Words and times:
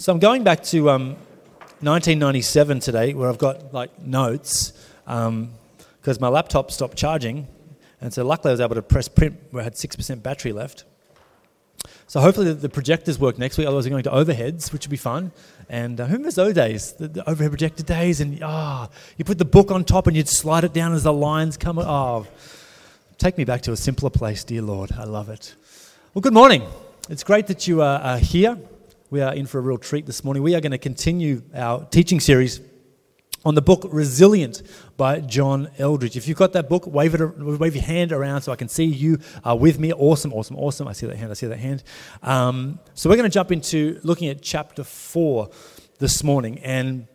So 0.00 0.10
I'm 0.10 0.18
going 0.18 0.44
back 0.44 0.62
to 0.62 0.88
um, 0.88 1.08
1997 1.80 2.80
today, 2.80 3.12
where 3.12 3.28
I've 3.28 3.36
got 3.36 3.74
like 3.74 4.00
notes, 4.00 4.72
because 5.04 5.26
um, 5.26 5.50
my 6.18 6.28
laptop 6.28 6.70
stopped 6.70 6.96
charging, 6.96 7.46
and 8.00 8.10
so 8.10 8.24
luckily 8.24 8.48
I 8.48 8.54
was 8.54 8.62
able 8.62 8.76
to 8.76 8.82
press 8.82 9.08
print 9.08 9.38
where 9.50 9.60
I 9.60 9.64
had 9.64 9.76
six 9.76 9.96
percent 9.96 10.22
battery 10.22 10.52
left. 10.52 10.84
So 12.06 12.18
hopefully 12.20 12.54
the, 12.54 12.70
projectors 12.70 13.18
work 13.18 13.38
next 13.38 13.58
week. 13.58 13.66
Otherwise, 13.66 13.84
we're 13.84 13.90
going 13.90 14.04
to 14.04 14.10
overheads, 14.10 14.72
which 14.72 14.86
would 14.86 14.90
be 14.90 14.96
fun. 14.96 15.32
And 15.68 16.00
uh, 16.00 16.06
who 16.06 16.12
remembers 16.14 16.34
those 16.36 16.54
days, 16.54 16.94
the, 16.94 17.08
the, 17.08 17.28
overhead 17.28 17.50
projector 17.50 17.82
days? 17.82 18.22
And 18.22 18.42
ah, 18.42 18.88
oh, 18.88 18.94
you 19.18 19.26
put 19.26 19.36
the 19.36 19.44
book 19.44 19.70
on 19.70 19.84
top 19.84 20.06
and 20.06 20.16
you'd 20.16 20.30
slide 20.30 20.64
it 20.64 20.72
down 20.72 20.94
as 20.94 21.02
the 21.02 21.12
lines 21.12 21.58
come. 21.58 21.78
Oh, 21.78 22.26
take 23.18 23.36
me 23.36 23.44
back 23.44 23.60
to 23.62 23.72
a 23.72 23.76
simpler 23.76 24.08
place, 24.08 24.44
dear 24.44 24.62
Lord. 24.62 24.92
I 24.92 25.04
love 25.04 25.28
it. 25.28 25.54
Well, 26.14 26.22
good 26.22 26.32
morning. 26.32 26.62
It's 27.10 27.22
great 27.22 27.48
that 27.48 27.68
you 27.68 27.82
are, 27.82 28.00
are 28.00 28.18
here. 28.18 28.56
We 29.10 29.22
are 29.22 29.34
in 29.34 29.46
for 29.46 29.58
a 29.58 29.60
real 29.60 29.76
treat 29.76 30.06
this 30.06 30.22
morning. 30.22 30.44
We 30.44 30.54
are 30.54 30.60
going 30.60 30.70
to 30.70 30.78
continue 30.78 31.42
our 31.52 31.84
teaching 31.86 32.20
series 32.20 32.60
on 33.44 33.56
the 33.56 33.60
book 33.60 33.88
Resilient 33.90 34.62
by 34.96 35.18
John 35.18 35.68
Eldredge. 35.78 36.14
If 36.14 36.28
you've 36.28 36.38
got 36.38 36.52
that 36.52 36.68
book, 36.68 36.86
wave, 36.86 37.16
it, 37.16 37.38
wave 37.38 37.74
your 37.74 37.82
hand 37.82 38.12
around 38.12 38.42
so 38.42 38.52
I 38.52 38.56
can 38.56 38.68
see 38.68 38.84
you 38.84 39.18
are 39.44 39.58
with 39.58 39.80
me. 39.80 39.92
Awesome, 39.92 40.32
awesome, 40.32 40.54
awesome. 40.54 40.86
I 40.86 40.92
see 40.92 41.08
that 41.08 41.16
hand, 41.16 41.32
I 41.32 41.34
see 41.34 41.48
that 41.48 41.58
hand. 41.58 41.82
Um, 42.22 42.78
so 42.94 43.10
we're 43.10 43.16
going 43.16 43.28
to 43.28 43.34
jump 43.34 43.50
into 43.50 43.98
looking 44.04 44.28
at 44.28 44.42
chapter 44.42 44.84
4 44.84 45.50
this 45.98 46.22
morning. 46.22 46.60
And 46.60 47.08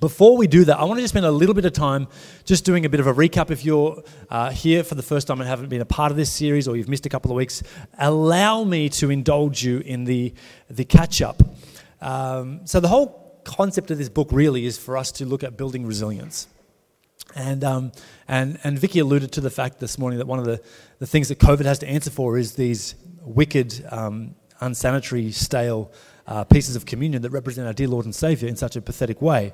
before 0.00 0.36
we 0.36 0.46
do 0.46 0.64
that, 0.64 0.78
I 0.78 0.84
want 0.84 0.98
to 0.98 1.02
just 1.02 1.12
spend 1.12 1.26
a 1.26 1.30
little 1.30 1.54
bit 1.54 1.64
of 1.64 1.72
time 1.72 2.08
just 2.44 2.64
doing 2.64 2.84
a 2.84 2.88
bit 2.88 3.00
of 3.00 3.06
a 3.06 3.14
recap. 3.14 3.50
If 3.50 3.64
you're 3.64 4.02
uh, 4.30 4.50
here 4.50 4.82
for 4.84 4.94
the 4.94 5.02
first 5.02 5.26
time 5.26 5.40
and 5.40 5.48
haven't 5.48 5.68
been 5.68 5.80
a 5.80 5.86
part 5.86 6.10
of 6.10 6.16
this 6.16 6.30
series 6.30 6.68
or 6.68 6.76
you've 6.76 6.88
missed 6.88 7.06
a 7.06 7.08
couple 7.08 7.30
of 7.30 7.36
weeks, 7.36 7.62
allow 7.98 8.64
me 8.64 8.88
to 8.90 9.10
indulge 9.10 9.64
you 9.64 9.78
in 9.78 10.04
the, 10.04 10.34
the 10.68 10.84
catch 10.84 11.22
up. 11.22 11.42
Um, 12.00 12.66
so, 12.66 12.80
the 12.80 12.88
whole 12.88 13.40
concept 13.44 13.90
of 13.90 13.98
this 13.98 14.08
book 14.08 14.28
really 14.32 14.66
is 14.66 14.76
for 14.76 14.96
us 14.96 15.12
to 15.12 15.24
look 15.24 15.42
at 15.42 15.56
building 15.56 15.86
resilience. 15.86 16.48
And, 17.34 17.64
um, 17.64 17.92
and, 18.28 18.58
and 18.64 18.78
Vicky 18.78 18.98
alluded 18.98 19.32
to 19.32 19.40
the 19.40 19.50
fact 19.50 19.80
this 19.80 19.98
morning 19.98 20.18
that 20.18 20.26
one 20.26 20.38
of 20.38 20.44
the, 20.44 20.60
the 20.98 21.06
things 21.06 21.28
that 21.28 21.38
COVID 21.38 21.64
has 21.64 21.78
to 21.80 21.88
answer 21.88 22.10
for 22.10 22.36
is 22.36 22.54
these 22.54 22.94
wicked, 23.22 23.84
um, 23.90 24.34
unsanitary, 24.60 25.32
stale 25.32 25.92
uh, 26.26 26.44
pieces 26.44 26.76
of 26.76 26.86
communion 26.86 27.22
that 27.22 27.30
represent 27.30 27.66
our 27.66 27.72
dear 27.72 27.88
Lord 27.88 28.04
and 28.04 28.14
Savior 28.14 28.48
in 28.48 28.56
such 28.56 28.76
a 28.76 28.82
pathetic 28.82 29.22
way. 29.22 29.52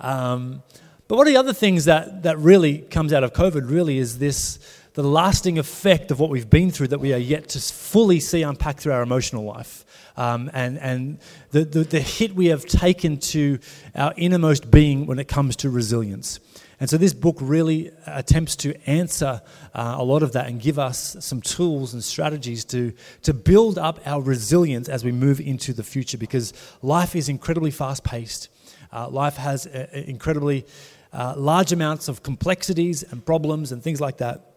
Um, 0.00 0.62
but 1.08 1.16
one 1.16 1.26
of 1.26 1.32
the 1.32 1.38
other 1.38 1.52
things 1.52 1.84
that, 1.84 2.24
that 2.24 2.38
really 2.38 2.78
comes 2.78 3.12
out 3.12 3.22
of 3.22 3.32
COVID 3.32 3.70
really 3.70 3.98
is 3.98 4.18
this 4.18 4.58
the 4.94 5.02
lasting 5.02 5.58
effect 5.58 6.10
of 6.10 6.18
what 6.18 6.30
we've 6.30 6.48
been 6.48 6.70
through 6.70 6.88
that 6.88 6.98
we 6.98 7.12
are 7.12 7.18
yet 7.18 7.50
to 7.50 7.60
fully 7.60 8.18
see 8.18 8.42
unpack 8.42 8.78
through 8.78 8.92
our 8.92 9.02
emotional 9.02 9.44
life. 9.44 9.84
Um, 10.16 10.50
and 10.54 10.78
and 10.78 11.18
the, 11.50 11.66
the, 11.66 11.84
the 11.84 12.00
hit 12.00 12.34
we 12.34 12.46
have 12.46 12.64
taken 12.64 13.18
to 13.18 13.58
our 13.94 14.14
innermost 14.16 14.70
being 14.70 15.04
when 15.04 15.18
it 15.18 15.28
comes 15.28 15.54
to 15.56 15.70
resilience. 15.70 16.40
And 16.78 16.90
so 16.90 16.98
this 16.98 17.14
book 17.14 17.38
really 17.40 17.90
attempts 18.06 18.54
to 18.56 18.74
answer 18.88 19.40
uh, 19.74 19.94
a 19.98 20.04
lot 20.04 20.22
of 20.22 20.32
that 20.32 20.48
and 20.48 20.60
give 20.60 20.78
us 20.78 21.16
some 21.20 21.40
tools 21.40 21.94
and 21.94 22.04
strategies 22.04 22.64
to, 22.66 22.92
to 23.22 23.32
build 23.32 23.78
up 23.78 23.98
our 24.04 24.20
resilience 24.20 24.88
as 24.88 25.02
we 25.02 25.10
move 25.10 25.40
into 25.40 25.72
the 25.72 25.82
future 25.82 26.18
because 26.18 26.52
life 26.82 27.16
is 27.16 27.30
incredibly 27.30 27.70
fast 27.70 28.04
paced. 28.04 28.50
Uh, 28.92 29.08
life 29.08 29.36
has 29.36 29.66
uh, 29.66 29.86
incredibly 29.92 30.66
uh, 31.14 31.34
large 31.36 31.72
amounts 31.72 32.08
of 32.08 32.22
complexities 32.22 33.02
and 33.02 33.24
problems 33.24 33.72
and 33.72 33.82
things 33.82 34.00
like 34.00 34.18
that. 34.18 34.52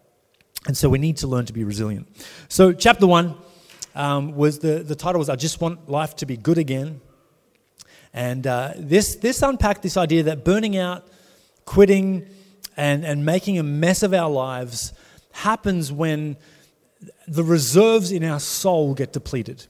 And 0.66 0.76
so 0.76 0.90
we 0.90 0.98
need 0.98 1.16
to 1.18 1.26
learn 1.26 1.46
to 1.46 1.54
be 1.54 1.64
resilient. 1.64 2.06
So, 2.48 2.74
chapter 2.74 3.06
one 3.06 3.34
um, 3.94 4.34
was 4.36 4.58
the, 4.58 4.82
the 4.82 4.94
title 4.94 5.18
was 5.18 5.30
I 5.30 5.36
Just 5.36 5.58
Want 5.62 5.88
Life 5.88 6.16
to 6.16 6.26
Be 6.26 6.36
Good 6.36 6.58
Again. 6.58 7.00
And 8.12 8.46
uh, 8.46 8.72
this, 8.76 9.16
this 9.16 9.40
unpacked 9.40 9.82
this 9.82 9.96
idea 9.96 10.24
that 10.24 10.44
burning 10.44 10.76
out 10.76 11.08
quitting 11.70 12.28
and, 12.76 13.04
and 13.04 13.24
making 13.24 13.56
a 13.56 13.62
mess 13.62 14.02
of 14.02 14.12
our 14.12 14.28
lives 14.28 14.92
happens 15.30 15.92
when 15.92 16.36
the 17.28 17.44
reserves 17.44 18.10
in 18.10 18.24
our 18.24 18.40
soul 18.40 18.92
get 18.92 19.12
depleted. 19.12 19.64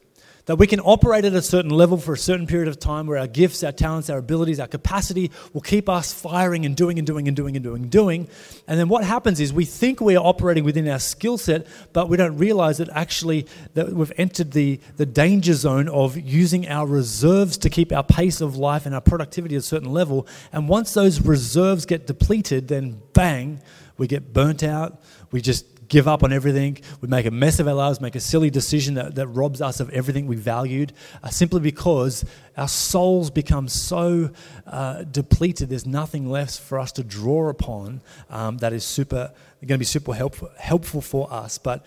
That 0.46 0.56
we 0.56 0.66
can 0.66 0.80
operate 0.80 1.24
at 1.24 1.34
a 1.34 1.42
certain 1.42 1.70
level 1.70 1.96
for 1.98 2.14
a 2.14 2.18
certain 2.18 2.46
period 2.46 2.68
of 2.68 2.78
time 2.78 3.06
where 3.06 3.18
our 3.18 3.26
gifts, 3.26 3.62
our 3.62 3.72
talents, 3.72 4.10
our 4.10 4.18
abilities, 4.18 4.58
our 4.58 4.66
capacity 4.66 5.30
will 5.52 5.60
keep 5.60 5.88
us 5.88 6.12
firing 6.12 6.64
and 6.64 6.74
doing 6.74 6.98
and 6.98 7.06
doing 7.06 7.28
and 7.28 7.36
doing 7.36 7.56
and 7.56 7.62
doing 7.62 7.82
and 7.82 7.90
doing. 7.90 8.28
And 8.66 8.78
then 8.78 8.88
what 8.88 9.04
happens 9.04 9.38
is 9.38 9.52
we 9.52 9.64
think 9.64 10.00
we 10.00 10.16
are 10.16 10.24
operating 10.24 10.64
within 10.64 10.88
our 10.88 10.98
skill 10.98 11.38
set, 11.38 11.66
but 11.92 12.08
we 12.08 12.16
don't 12.16 12.36
realize 12.38 12.78
that 12.78 12.88
actually 12.90 13.46
that 13.74 13.92
we've 13.92 14.12
entered 14.16 14.52
the, 14.52 14.80
the 14.96 15.06
danger 15.06 15.54
zone 15.54 15.88
of 15.88 16.16
using 16.16 16.68
our 16.68 16.86
reserves 16.86 17.58
to 17.58 17.70
keep 17.70 17.92
our 17.92 18.04
pace 18.04 18.40
of 18.40 18.56
life 18.56 18.86
and 18.86 18.94
our 18.94 19.00
productivity 19.00 19.56
at 19.56 19.60
a 19.60 19.62
certain 19.62 19.92
level. 19.92 20.26
And 20.52 20.68
once 20.68 20.94
those 20.94 21.20
reserves 21.20 21.86
get 21.86 22.06
depleted, 22.06 22.68
then 22.68 23.00
bang, 23.12 23.60
we 23.98 24.06
get 24.06 24.32
burnt 24.32 24.62
out. 24.62 25.02
We 25.30 25.40
just 25.40 25.66
give 25.90 26.08
up 26.08 26.22
on 26.22 26.32
everything. 26.32 26.78
We 27.02 27.08
make 27.08 27.26
a 27.26 27.30
mess 27.30 27.60
of 27.60 27.68
our 27.68 27.74
lives, 27.74 28.00
make 28.00 28.14
a 28.14 28.20
silly 28.20 28.48
decision 28.48 28.94
that, 28.94 29.16
that 29.16 29.26
robs 29.26 29.60
us 29.60 29.80
of 29.80 29.90
everything 29.90 30.26
we 30.26 30.36
valued, 30.36 30.94
uh, 31.22 31.28
simply 31.28 31.60
because 31.60 32.24
our 32.56 32.68
souls 32.68 33.28
become 33.28 33.68
so 33.68 34.30
uh, 34.66 35.02
depleted. 35.02 35.68
There's 35.68 35.86
nothing 35.86 36.30
left 36.30 36.58
for 36.58 36.78
us 36.78 36.92
to 36.92 37.04
draw 37.04 37.50
upon 37.50 38.00
um, 38.30 38.56
that 38.58 38.72
is 38.72 38.84
super 38.84 39.32
going 39.60 39.76
to 39.76 39.78
be 39.78 39.84
super 39.84 40.14
helpful, 40.14 40.50
helpful 40.56 41.02
for 41.02 41.30
us. 41.30 41.58
But 41.58 41.84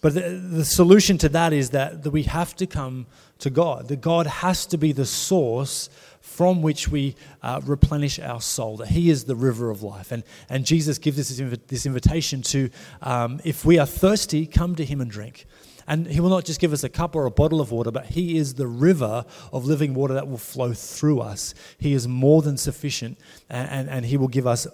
but 0.00 0.14
the, 0.14 0.20
the 0.20 0.64
solution 0.64 1.18
to 1.18 1.28
that 1.30 1.52
is 1.52 1.70
that, 1.70 2.02
that 2.02 2.10
we 2.10 2.24
have 2.24 2.54
to 2.56 2.66
come 2.66 3.06
to 3.38 3.50
God. 3.50 3.88
That 3.88 4.00
God 4.00 4.26
has 4.26 4.66
to 4.66 4.78
be 4.78 4.92
the 4.92 5.06
source 5.06 5.88
from 6.36 6.60
which 6.60 6.86
we 6.88 7.16
uh, 7.42 7.62
replenish 7.64 8.18
our 8.18 8.42
soul, 8.42 8.76
that 8.76 8.88
He 8.88 9.08
is 9.08 9.24
the 9.24 9.34
river 9.34 9.70
of 9.70 9.82
life. 9.82 10.12
And, 10.12 10.22
and 10.50 10.66
Jesus 10.66 10.98
gives 10.98 11.18
us 11.18 11.30
this, 11.30 11.40
inv- 11.40 11.66
this 11.68 11.86
invitation 11.86 12.42
to, 12.42 12.68
um, 13.00 13.40
if 13.42 13.64
we 13.64 13.78
are 13.78 13.86
thirsty, 13.86 14.46
come 14.46 14.74
to 14.74 14.84
Him 14.84 15.00
and 15.00 15.10
drink. 15.10 15.46
And 15.86 16.06
He 16.06 16.20
will 16.20 16.28
not 16.28 16.44
just 16.44 16.60
give 16.60 16.74
us 16.74 16.84
a 16.84 16.90
cup 16.90 17.16
or 17.16 17.24
a 17.24 17.30
bottle 17.30 17.62
of 17.62 17.72
water, 17.72 17.90
but 17.90 18.04
He 18.06 18.36
is 18.36 18.54
the 18.54 18.66
river 18.66 19.24
of 19.50 19.64
living 19.64 19.94
water 19.94 20.12
that 20.12 20.28
will 20.28 20.36
flow 20.36 20.74
through 20.74 21.20
us. 21.20 21.54
He 21.78 21.94
is 21.94 22.06
more 22.06 22.42
than 22.42 22.58
sufficient, 22.58 23.18
and, 23.48 23.70
and, 23.70 23.88
and 23.88 24.04
He 24.04 24.18
will 24.18 24.28
give 24.28 24.46
us 24.46 24.66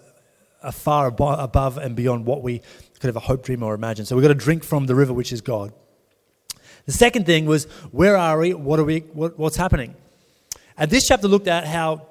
a 0.65 0.73
far 0.73 1.07
above 1.07 1.79
and 1.79 1.95
beyond 1.95 2.27
what 2.27 2.43
we 2.43 2.61
could 2.99 3.15
a 3.15 3.21
hope, 3.21 3.45
dream, 3.45 3.63
or 3.63 3.75
imagine. 3.75 4.05
So 4.05 4.17
we've 4.17 4.23
got 4.25 4.29
to 4.29 4.35
drink 4.35 4.65
from 4.65 4.87
the 4.87 4.97
river, 4.97 5.13
which 5.13 5.33
is 5.33 5.41
God. 5.41 5.73
The 6.87 6.93
second 6.93 7.27
thing 7.27 7.47
was, 7.47 7.67
where 7.93 8.17
are 8.17 8.39
we? 8.41 8.53
What 8.55 8.81
are 8.81 8.85
we? 8.85 9.01
What, 9.13 9.39
what's 9.39 9.57
happening? 9.57 9.95
And 10.77 10.91
this 10.91 11.07
chapter 11.07 11.29
looked 11.29 11.49
at 11.49 11.67
how 11.67 12.07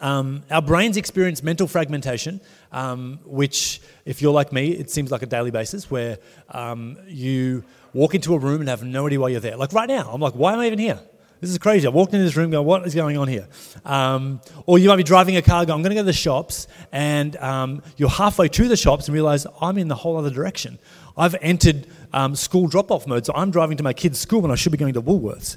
um, 0.00 0.42
our 0.50 0.62
brains 0.62 0.96
experience 0.96 1.42
mental 1.42 1.66
fragmentation, 1.66 2.40
um, 2.72 3.20
which, 3.24 3.80
if 4.04 4.20
you're 4.20 4.32
like 4.32 4.52
me, 4.52 4.72
it 4.72 4.90
seems 4.90 5.10
like 5.10 5.22
a 5.22 5.26
daily 5.26 5.50
basis 5.50 5.90
where 5.90 6.18
um, 6.50 6.98
you 7.06 7.64
walk 7.94 8.14
into 8.14 8.34
a 8.34 8.38
room 8.38 8.60
and 8.60 8.68
have 8.68 8.82
no 8.82 9.06
idea 9.06 9.20
why 9.20 9.28
you're 9.28 9.40
there. 9.40 9.56
Like 9.56 9.72
right 9.72 9.88
now, 9.88 10.10
I'm 10.12 10.20
like, 10.20 10.34
why 10.34 10.52
am 10.54 10.58
I 10.58 10.66
even 10.66 10.78
here? 10.78 11.00
This 11.40 11.50
is 11.50 11.58
crazy. 11.58 11.88
I 11.88 11.90
walked 11.90 12.14
into 12.14 12.24
this 12.24 12.36
room 12.36 12.52
going, 12.52 12.64
what 12.64 12.86
is 12.86 12.94
going 12.94 13.18
on 13.18 13.26
here? 13.26 13.48
Um, 13.84 14.40
or 14.64 14.78
you 14.78 14.88
might 14.88 14.96
be 14.96 15.02
driving 15.02 15.36
a 15.36 15.42
car 15.42 15.66
going, 15.66 15.78
I'm 15.78 15.82
going 15.82 15.90
to 15.90 15.96
go 15.96 16.02
to 16.02 16.06
the 16.06 16.12
shops, 16.12 16.68
and 16.92 17.36
um, 17.38 17.82
you're 17.96 18.08
halfway 18.08 18.48
to 18.48 18.68
the 18.68 18.76
shops 18.76 19.08
and 19.08 19.14
realize 19.14 19.44
I'm 19.60 19.76
in 19.76 19.88
the 19.88 19.96
whole 19.96 20.16
other 20.16 20.30
direction. 20.30 20.78
I've 21.16 21.34
entered 21.40 21.88
um, 22.12 22.36
school 22.36 22.68
drop 22.68 22.92
off 22.92 23.08
mode, 23.08 23.26
so 23.26 23.32
I'm 23.34 23.50
driving 23.50 23.76
to 23.78 23.82
my 23.82 23.92
kid's 23.92 24.20
school 24.20 24.40
when 24.40 24.52
I 24.52 24.54
should 24.54 24.70
be 24.70 24.78
going 24.78 24.94
to 24.94 25.02
Woolworths. 25.02 25.56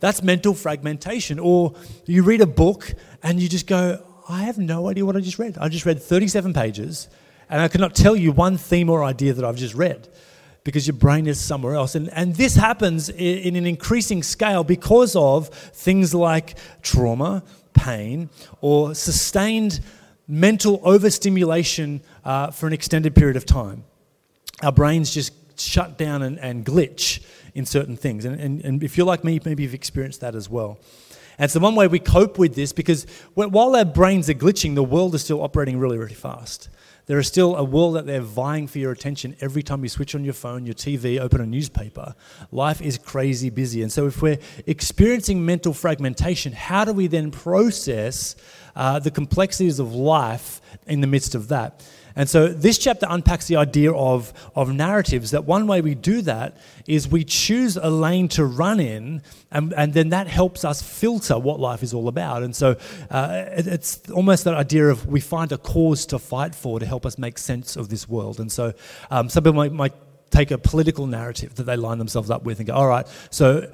That's 0.00 0.22
mental 0.22 0.54
fragmentation. 0.54 1.38
Or 1.38 1.74
you 2.06 2.22
read 2.22 2.40
a 2.40 2.46
book 2.46 2.94
and 3.22 3.40
you 3.40 3.48
just 3.48 3.66
go, 3.66 4.02
I 4.28 4.42
have 4.42 4.58
no 4.58 4.88
idea 4.88 5.04
what 5.04 5.16
I 5.16 5.20
just 5.20 5.38
read. 5.38 5.58
I 5.58 5.68
just 5.68 5.86
read 5.86 6.02
37 6.02 6.52
pages 6.52 7.08
and 7.48 7.60
I 7.60 7.68
cannot 7.68 7.94
tell 7.94 8.14
you 8.14 8.32
one 8.32 8.58
theme 8.58 8.90
or 8.90 9.02
idea 9.02 9.32
that 9.32 9.44
I've 9.44 9.56
just 9.56 9.74
read 9.74 10.08
because 10.64 10.86
your 10.86 10.96
brain 10.96 11.26
is 11.26 11.40
somewhere 11.40 11.74
else. 11.74 11.94
And, 11.94 12.10
and 12.10 12.34
this 12.34 12.54
happens 12.54 13.08
in, 13.08 13.38
in 13.38 13.56
an 13.56 13.66
increasing 13.66 14.22
scale 14.22 14.64
because 14.64 15.16
of 15.16 15.48
things 15.48 16.14
like 16.14 16.58
trauma, 16.82 17.42
pain, 17.72 18.28
or 18.60 18.94
sustained 18.94 19.80
mental 20.26 20.80
overstimulation 20.84 22.02
uh, 22.24 22.50
for 22.50 22.66
an 22.66 22.74
extended 22.74 23.14
period 23.14 23.36
of 23.36 23.46
time. 23.46 23.84
Our 24.62 24.72
brains 24.72 25.14
just 25.14 25.32
shut 25.58 25.96
down 25.96 26.22
and, 26.22 26.38
and 26.38 26.64
glitch 26.64 27.24
in 27.58 27.66
certain 27.66 27.96
things. 27.96 28.24
And, 28.24 28.40
and, 28.40 28.64
and 28.64 28.82
if 28.82 28.96
you're 28.96 29.06
like 29.06 29.24
me, 29.24 29.40
maybe 29.44 29.64
you've 29.64 29.74
experienced 29.74 30.20
that 30.20 30.34
as 30.34 30.48
well. 30.48 30.78
And 31.38 31.50
so, 31.50 31.60
one 31.60 31.74
way 31.76 31.86
we 31.86 31.98
cope 32.00 32.38
with 32.38 32.54
this, 32.54 32.72
because 32.72 33.06
while 33.34 33.76
our 33.76 33.84
brains 33.84 34.28
are 34.28 34.34
glitching, 34.34 34.74
the 34.74 34.82
world 34.82 35.14
is 35.14 35.22
still 35.22 35.42
operating 35.42 35.78
really, 35.78 35.98
really 35.98 36.14
fast. 36.14 36.68
There 37.06 37.18
is 37.18 37.26
still 37.26 37.56
a 37.56 37.64
world 37.64 37.94
that 37.94 38.06
they're 38.06 38.20
vying 38.20 38.66
for 38.66 38.78
your 38.78 38.92
attention 38.92 39.36
every 39.40 39.62
time 39.62 39.82
you 39.82 39.88
switch 39.88 40.14
on 40.14 40.24
your 40.24 40.34
phone, 40.34 40.66
your 40.66 40.74
TV, 40.74 41.18
open 41.18 41.40
a 41.40 41.46
newspaper. 41.46 42.14
Life 42.50 42.82
is 42.82 42.98
crazy 42.98 43.50
busy. 43.50 43.82
And 43.82 43.92
so, 43.92 44.06
if 44.08 44.20
we're 44.20 44.38
experiencing 44.66 45.46
mental 45.46 45.72
fragmentation, 45.72 46.52
how 46.52 46.84
do 46.84 46.92
we 46.92 47.06
then 47.06 47.30
process 47.30 48.34
uh, 48.74 48.98
the 48.98 49.10
complexities 49.10 49.78
of 49.78 49.94
life 49.94 50.60
in 50.86 51.00
the 51.00 51.06
midst 51.06 51.36
of 51.36 51.48
that? 51.48 51.84
And 52.18 52.28
so 52.28 52.48
this 52.48 52.78
chapter 52.78 53.06
unpacks 53.08 53.46
the 53.46 53.54
idea 53.56 53.92
of, 53.92 54.32
of 54.56 54.72
narratives 54.72 55.30
that 55.30 55.44
one 55.44 55.68
way 55.68 55.80
we 55.80 55.94
do 55.94 56.20
that 56.22 56.56
is 56.86 57.06
we 57.06 57.22
choose 57.22 57.76
a 57.76 57.88
lane 57.88 58.26
to 58.30 58.44
run 58.44 58.80
in, 58.80 59.22
and, 59.52 59.72
and 59.72 59.94
then 59.94 60.08
that 60.08 60.26
helps 60.26 60.64
us 60.64 60.82
filter 60.82 61.38
what 61.38 61.60
life 61.60 61.84
is 61.84 61.94
all 61.94 62.08
about. 62.08 62.42
And 62.42 62.56
so 62.56 62.76
uh, 63.08 63.44
it, 63.56 63.68
it's 63.68 64.10
almost 64.10 64.42
that 64.44 64.54
idea 64.54 64.88
of 64.88 65.06
we 65.06 65.20
find 65.20 65.52
a 65.52 65.58
cause 65.58 66.06
to 66.06 66.18
fight 66.18 66.56
for 66.56 66.80
to 66.80 66.86
help 66.86 67.06
us 67.06 67.18
make 67.18 67.38
sense 67.38 67.76
of 67.76 67.88
this 67.88 68.08
world. 68.08 68.40
And 68.40 68.50
so 68.50 68.74
um, 69.12 69.28
some 69.28 69.44
people 69.44 69.54
might, 69.54 69.72
might 69.72 69.94
take 70.30 70.50
a 70.50 70.58
political 70.58 71.06
narrative 71.06 71.54
that 71.54 71.64
they 71.64 71.76
line 71.76 71.98
themselves 71.98 72.30
up 72.30 72.44
with 72.44 72.58
and 72.58 72.66
go, 72.66 72.74
all 72.74 72.86
right, 72.86 73.06
so 73.30 73.70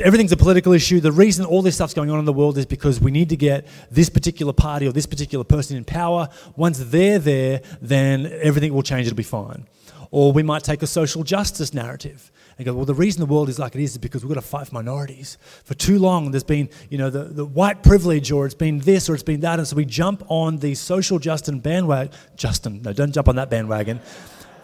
everything's 0.00 0.32
a 0.32 0.36
political 0.36 0.72
issue. 0.72 1.00
The 1.00 1.12
reason 1.12 1.44
all 1.44 1.62
this 1.62 1.74
stuff's 1.74 1.94
going 1.94 2.10
on 2.10 2.18
in 2.18 2.24
the 2.24 2.32
world 2.32 2.58
is 2.58 2.66
because 2.66 3.00
we 3.00 3.10
need 3.10 3.28
to 3.28 3.36
get 3.36 3.66
this 3.90 4.08
particular 4.08 4.52
party 4.52 4.86
or 4.86 4.92
this 4.92 5.06
particular 5.06 5.44
person 5.44 5.76
in 5.76 5.84
power. 5.84 6.28
Once 6.56 6.78
they're 6.78 7.18
there, 7.18 7.62
then 7.80 8.26
everything 8.40 8.72
will 8.72 8.82
change, 8.82 9.06
it'll 9.06 9.16
be 9.16 9.22
fine. 9.22 9.66
Or 10.10 10.32
we 10.32 10.42
might 10.42 10.64
take 10.64 10.82
a 10.82 10.86
social 10.86 11.22
justice 11.22 11.74
narrative 11.74 12.32
and 12.56 12.64
go, 12.64 12.74
well, 12.74 12.84
the 12.84 12.94
reason 12.94 13.20
the 13.20 13.26
world 13.26 13.48
is 13.48 13.58
like 13.58 13.74
it 13.74 13.82
is 13.82 13.92
is 13.92 13.98
because 13.98 14.24
we've 14.24 14.34
got 14.34 14.40
to 14.40 14.46
fight 14.46 14.66
for 14.66 14.74
minorities. 14.74 15.38
For 15.64 15.74
too 15.74 15.98
long, 15.98 16.32
there's 16.32 16.42
been, 16.42 16.68
you 16.90 16.98
know, 16.98 17.10
the, 17.10 17.24
the 17.24 17.44
white 17.44 17.82
privilege, 17.82 18.32
or 18.32 18.46
it's 18.46 18.54
been 18.54 18.80
this, 18.80 19.08
or 19.08 19.14
it's 19.14 19.22
been 19.22 19.40
that. 19.40 19.58
And 19.58 19.68
so 19.68 19.76
we 19.76 19.84
jump 19.84 20.24
on 20.28 20.58
the 20.58 20.74
social 20.74 21.18
justice 21.18 21.54
bandwagon. 21.54 22.12
Justin, 22.36 22.82
no, 22.82 22.92
don't 22.92 23.12
jump 23.12 23.28
on 23.28 23.36
that 23.36 23.50
bandwagon. 23.50 24.00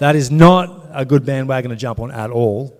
That 0.04 0.16
is 0.16 0.30
not 0.30 0.90
a 0.92 1.06
good 1.06 1.24
bandwagon 1.24 1.70
to 1.70 1.76
jump 1.76 1.98
on 1.98 2.10
at 2.10 2.28
all. 2.28 2.78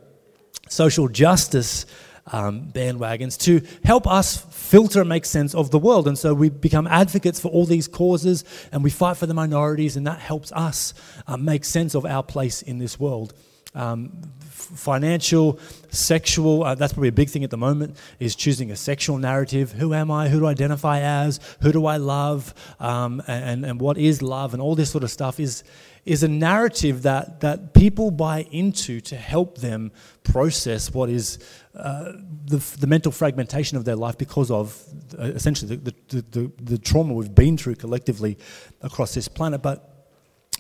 Social 0.69 1.09
justice 1.09 1.87
um, 2.27 2.71
bandwagons 2.71 3.39
to 3.45 3.67
help 3.83 4.07
us 4.07 4.45
filter 4.51 5.01
and 5.01 5.09
make 5.09 5.25
sense 5.25 5.55
of 5.55 5.71
the 5.71 5.79
world. 5.79 6.07
And 6.07 6.19
so 6.19 6.35
we 6.35 6.51
become 6.51 6.87
advocates 6.87 7.41
for 7.41 7.49
all 7.49 7.65
these 7.65 7.89
causes 7.89 8.45
and 8.73 8.85
we 8.85 8.91
fight 8.91 9.17
for 9.17 9.25
the 9.25 9.33
minorities, 9.33 9.97
and 9.97 10.07
that 10.07 10.19
helps 10.19 10.53
us 10.53 10.93
uh, 11.27 11.39
make 11.39 11.65
sense 11.65 11.95
of 11.95 12.05
our 12.05 12.23
place 12.23 12.61
in 12.61 12.77
this 12.77 13.01
world. 13.01 13.33
Um, 13.75 14.21
financial, 14.51 15.59
sexual, 15.91 16.63
uh, 16.63 16.75
that's 16.75 16.93
probably 16.93 17.09
a 17.09 17.13
big 17.13 17.31
thing 17.31 17.43
at 17.43 17.51
the 17.51 17.57
moment, 17.57 17.97
is 18.21 18.37
choosing 18.37 18.71
a 18.71 18.77
sexual 18.77 19.17
narrative. 19.17 19.73
Who 19.73 19.95
am 19.95 20.11
I? 20.11 20.29
Who 20.29 20.41
do 20.41 20.47
I 20.47 20.51
identify 20.51 21.01
as? 21.01 21.41
Who 21.63 21.73
do 21.73 21.87
I 21.87 21.97
love? 21.97 22.53
Um, 22.79 23.23
and, 23.27 23.65
and 23.65 23.81
what 23.81 23.97
is 23.97 24.21
love? 24.21 24.53
And 24.53 24.63
all 24.63 24.75
this 24.75 24.91
sort 24.91 25.05
of 25.05 25.11
stuff 25.11 25.41
is, 25.41 25.65
is 26.05 26.23
a 26.23 26.29
narrative 26.29 27.03
that, 27.03 27.41
that 27.41 27.73
people 27.73 28.11
buy 28.11 28.47
into 28.51 29.01
to 29.01 29.17
help 29.17 29.59
them 29.59 29.91
process 30.23 30.93
what 30.93 31.09
is 31.09 31.39
uh, 31.75 32.13
the, 32.45 32.59
the 32.79 32.87
mental 32.87 33.11
fragmentation 33.11 33.77
of 33.79 33.85
their 33.85 33.97
life 33.97 34.19
because 34.19 34.51
of 34.51 34.83
uh, 35.19 35.23
essentially 35.23 35.77
the, 35.77 35.95
the, 36.09 36.53
the, 36.63 36.79
trauma 36.79 37.15
we've 37.15 37.35
been 37.35 37.57
through 37.57 37.75
collectively 37.75 38.37
across 38.83 39.15
this 39.15 39.29
planet. 39.29 39.63
But, 39.63 40.07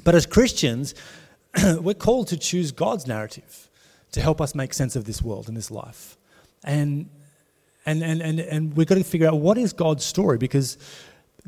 but 0.02 0.14
as 0.14 0.24
Christians, 0.24 0.94
we're 1.80 1.94
called 1.94 2.28
to 2.28 2.38
choose 2.38 2.72
God's 2.72 3.06
narrative 3.06 3.68
to 4.12 4.20
help 4.20 4.40
us 4.40 4.54
make 4.54 4.72
sense 4.72 4.96
of 4.96 5.04
this 5.04 5.20
world 5.20 5.48
and 5.48 5.56
this 5.56 5.70
life. 5.70 6.16
And, 6.62 7.10
and, 7.84 8.02
and, 8.02 8.22
and, 8.22 8.40
and 8.40 8.76
we've 8.76 8.86
got 8.86 8.94
to 8.94 9.04
figure 9.04 9.28
out 9.28 9.38
what 9.38 9.58
is 9.58 9.74
God's 9.74 10.04
story 10.04 10.38
because 10.38 10.78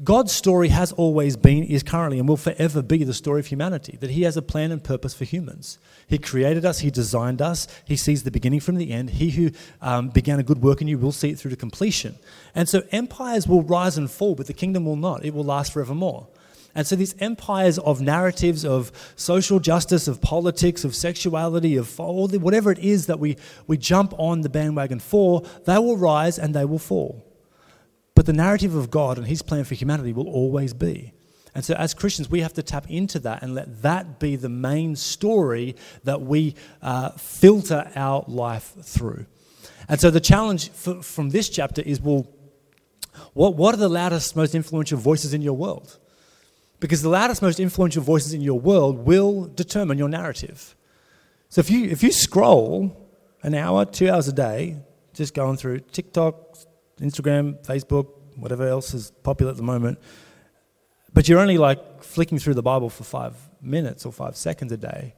God's 0.04 0.32
story 0.32 0.68
has 0.68 0.92
always 0.92 1.38
been, 1.38 1.64
is 1.64 1.82
currently, 1.82 2.18
and 2.18 2.28
will 2.28 2.36
forever 2.36 2.82
be 2.82 3.02
the 3.02 3.14
story 3.14 3.40
of 3.40 3.46
humanity. 3.46 3.96
That 3.98 4.10
He 4.10 4.22
has 4.22 4.36
a 4.36 4.42
plan 4.42 4.70
and 4.70 4.84
purpose 4.84 5.14
for 5.14 5.24
humans. 5.24 5.78
He 6.06 6.18
created 6.18 6.66
us, 6.66 6.80
He 6.80 6.90
designed 6.90 7.40
us, 7.40 7.66
He 7.86 7.96
sees 7.96 8.22
the 8.22 8.30
beginning 8.30 8.60
from 8.60 8.76
the 8.76 8.92
end. 8.92 9.10
He 9.10 9.30
who 9.30 9.52
um, 9.80 10.10
began 10.10 10.38
a 10.38 10.42
good 10.42 10.60
work 10.62 10.82
in 10.82 10.88
you 10.88 10.98
will 10.98 11.12
see 11.12 11.30
it 11.30 11.38
through 11.38 11.52
to 11.52 11.56
completion. 11.56 12.16
And 12.54 12.68
so 12.68 12.82
empires 12.92 13.48
will 13.48 13.62
rise 13.62 13.96
and 13.96 14.10
fall, 14.10 14.34
but 14.34 14.46
the 14.46 14.52
kingdom 14.52 14.84
will 14.84 14.96
not. 14.96 15.24
It 15.24 15.32
will 15.32 15.44
last 15.44 15.72
forevermore. 15.72 16.28
And 16.74 16.86
so 16.86 16.94
these 16.94 17.14
empires 17.20 17.78
of 17.78 18.02
narratives 18.02 18.66
of 18.66 18.92
social 19.16 19.60
justice, 19.60 20.08
of 20.08 20.20
politics, 20.20 20.84
of 20.84 20.94
sexuality, 20.94 21.74
of 21.76 21.98
whatever 21.98 22.70
it 22.70 22.80
is 22.80 23.06
that 23.06 23.18
we, 23.18 23.38
we 23.66 23.78
jump 23.78 24.12
on 24.18 24.42
the 24.42 24.50
bandwagon 24.50 25.00
for, 25.00 25.42
they 25.64 25.78
will 25.78 25.96
rise 25.96 26.38
and 26.38 26.52
they 26.52 26.66
will 26.66 26.78
fall. 26.78 27.24
But 28.16 28.24
the 28.24 28.32
narrative 28.32 28.74
of 28.74 28.90
God 28.90 29.18
and 29.18 29.26
His 29.26 29.42
plan 29.42 29.62
for 29.64 29.76
humanity 29.76 30.12
will 30.12 30.26
always 30.26 30.72
be. 30.72 31.12
And 31.54 31.64
so, 31.64 31.74
as 31.74 31.94
Christians, 31.94 32.28
we 32.28 32.40
have 32.40 32.54
to 32.54 32.62
tap 32.62 32.90
into 32.90 33.18
that 33.20 33.42
and 33.42 33.54
let 33.54 33.82
that 33.82 34.18
be 34.18 34.36
the 34.36 34.48
main 34.48 34.96
story 34.96 35.76
that 36.04 36.22
we 36.22 36.54
uh, 36.82 37.10
filter 37.10 37.90
our 37.94 38.24
life 38.26 38.74
through. 38.82 39.26
And 39.88 40.00
so, 40.00 40.10
the 40.10 40.20
challenge 40.20 40.70
from 40.70 41.30
this 41.30 41.48
chapter 41.50 41.82
is 41.82 42.00
well, 42.00 42.26
what, 43.34 43.54
what 43.54 43.74
are 43.74 43.78
the 43.78 43.88
loudest, 43.88 44.34
most 44.34 44.54
influential 44.54 44.98
voices 44.98 45.34
in 45.34 45.42
your 45.42 45.54
world? 45.54 45.98
Because 46.80 47.02
the 47.02 47.10
loudest, 47.10 47.42
most 47.42 47.60
influential 47.60 48.02
voices 48.02 48.32
in 48.32 48.40
your 48.40 48.58
world 48.58 49.06
will 49.06 49.44
determine 49.44 49.98
your 49.98 50.08
narrative. 50.08 50.74
So, 51.50 51.60
if 51.60 51.70
you, 51.70 51.84
if 51.84 52.02
you 52.02 52.12
scroll 52.12 53.10
an 53.42 53.54
hour, 53.54 53.84
two 53.84 54.10
hours 54.10 54.26
a 54.26 54.32
day, 54.32 54.76
just 55.12 55.34
going 55.34 55.58
through 55.58 55.80
TikTok, 55.80 56.56
Instagram, 57.00 57.64
Facebook, 57.64 58.08
whatever 58.36 58.66
else 58.66 58.94
is 58.94 59.10
popular 59.22 59.50
at 59.50 59.56
the 59.56 59.62
moment, 59.62 59.98
but 61.12 61.28
you're 61.28 61.40
only 61.40 61.58
like 61.58 62.02
flicking 62.02 62.38
through 62.38 62.54
the 62.54 62.62
Bible 62.62 62.90
for 62.90 63.04
five 63.04 63.34
minutes 63.62 64.04
or 64.04 64.12
five 64.12 64.36
seconds 64.36 64.72
a 64.72 64.76
day, 64.76 65.14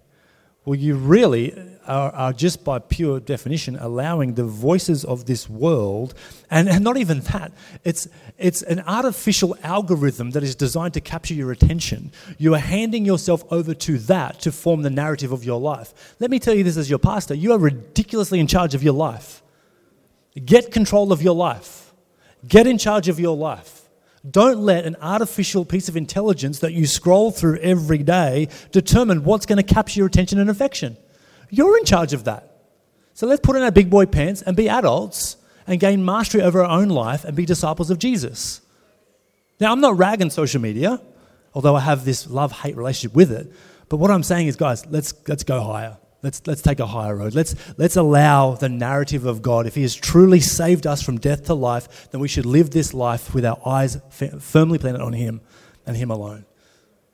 well, 0.65 0.75
you 0.75 0.97
really 0.97 1.55
are, 1.87 2.11
are, 2.13 2.33
just 2.35 2.63
by 2.63 2.79
pure 2.79 3.21
definition 3.21 3.79
allowing 3.81 4.35
the 4.35 4.45
voices 4.45 5.03
of 5.03 5.25
this 5.25 5.49
world, 5.49 6.13
and, 6.51 6.69
and, 6.69 6.85
not 6.85 6.99
even 6.99 7.21
that, 7.21 7.53
it's, 7.85 8.07
it's 8.37 8.61
an 8.63 8.81
artificial 8.81 9.57
algorithm 9.63 10.33
that 10.33 10.43
is 10.43 10.55
designed 10.55 10.93
to 10.93 11.01
capture 11.01 11.33
your 11.33 11.53
attention. 11.53 12.13
You 12.37 12.55
are 12.55 12.59
handing 12.59 13.07
yourself 13.07 13.51
over 13.51 13.73
to 13.73 13.99
that 13.99 14.41
to 14.41 14.53
form 14.53 14.83
the 14.83 14.91
narrative 14.91 15.33
of 15.33 15.43
your 15.43 15.59
life. 15.59 16.15
Let 16.21 16.31
me 16.31 16.39
tell 16.39 16.55
you 16.55 16.65
this 16.65 16.77
as 16.77 16.91
your 16.91 16.99
pastor 16.99 17.33
you 17.35 17.53
are 17.53 17.59
ridiculously 17.59 18.39
in 18.39 18.47
charge 18.47 18.75
of 18.75 18.83
your 18.83 18.95
life. 18.95 19.43
Get 20.45 20.73
control 20.73 21.13
of 21.13 21.23
your 21.23 21.35
life. 21.35 21.93
Get 22.47 22.67
in 22.67 22.79
charge 22.79 23.09
of 23.09 23.19
your 23.19 23.37
life. 23.37 23.89
Don't 24.29 24.59
let 24.59 24.85
an 24.85 24.97
artificial 25.01 25.65
piece 25.65 25.89
of 25.89 25.97
intelligence 25.97 26.59
that 26.61 26.73
you 26.73 26.87
scroll 26.87 27.31
through 27.31 27.59
every 27.61 27.99
day 27.99 28.49
determine 28.73 29.25
what's 29.25 29.47
going 29.47 29.57
to 29.57 29.75
capture 29.75 30.01
your 30.01 30.07
attention 30.07 30.39
and 30.39 30.51
affection. 30.51 30.97
You're 31.51 31.79
in 31.79 31.85
charge 31.85 32.13
of 32.13 32.25
that. 32.25 32.59
So 33.15 33.27
let's 33.27 33.41
put 33.41 33.57
on 33.57 33.63
our 33.63 33.71
big 33.71 33.91
boy 33.91 34.07
pants 34.07 34.43
and 34.43 34.57
be 34.57 34.69
adults 34.69 35.37
and 35.67 35.81
gain 35.81 36.05
mastery 36.05 36.43
over 36.43 36.65
our 36.65 36.71
own 36.71 36.89
life 36.89 37.25
and 37.25 37.37
be 37.37 37.45
disciples 37.45 37.91
of 37.91 37.99
Jesus. 37.99 38.61
Now, 39.61 39.73
I'm 39.73 39.81
not 39.81 39.97
ragging 39.97 40.31
social 40.31 40.61
media, 40.61 41.01
although 41.55 41.75
I 41.75 41.81
have 41.81 42.05
this 42.05 42.29
love 42.29 42.53
hate 42.53 42.77
relationship 42.77 43.15
with 43.15 43.33
it. 43.33 43.53
But 43.89 43.97
what 43.97 44.11
I'm 44.11 44.23
saying 44.23 44.47
is, 44.47 44.57
guys, 44.57 44.87
let's, 44.87 45.15
let's 45.27 45.45
go 45.45 45.61
higher. 45.61 45.97
Let's, 46.21 46.45
let's 46.47 46.63
take 46.63 46.81
a 46.81 46.87
higher 46.87 47.15
road. 47.15 47.35
Let's, 47.35 47.55
let's 47.77 47.95
allow 47.95 48.55
the 48.55 48.69
narrative 48.69 49.25
of 49.25 49.41
God. 49.41 49.67
If 49.67 49.77
He 49.77 49.83
has 49.83 49.95
truly 49.95 50.41
saved 50.41 50.87
us 50.87 51.01
from 51.01 51.19
death 51.19 51.45
to 51.45 51.55
life, 51.55 52.11
then 52.11 52.21
we 52.21 52.27
should 52.27 52.47
live 52.47 52.71
this 52.71 52.93
life 52.93 53.33
with 53.35 53.45
our 53.45 53.61
eyes 53.65 53.99
firmly 54.41 54.79
planted 54.79 55.01
on 55.01 55.13
Him 55.13 55.41
and 55.87 55.97
Him 55.97 56.11
alone. 56.11 56.45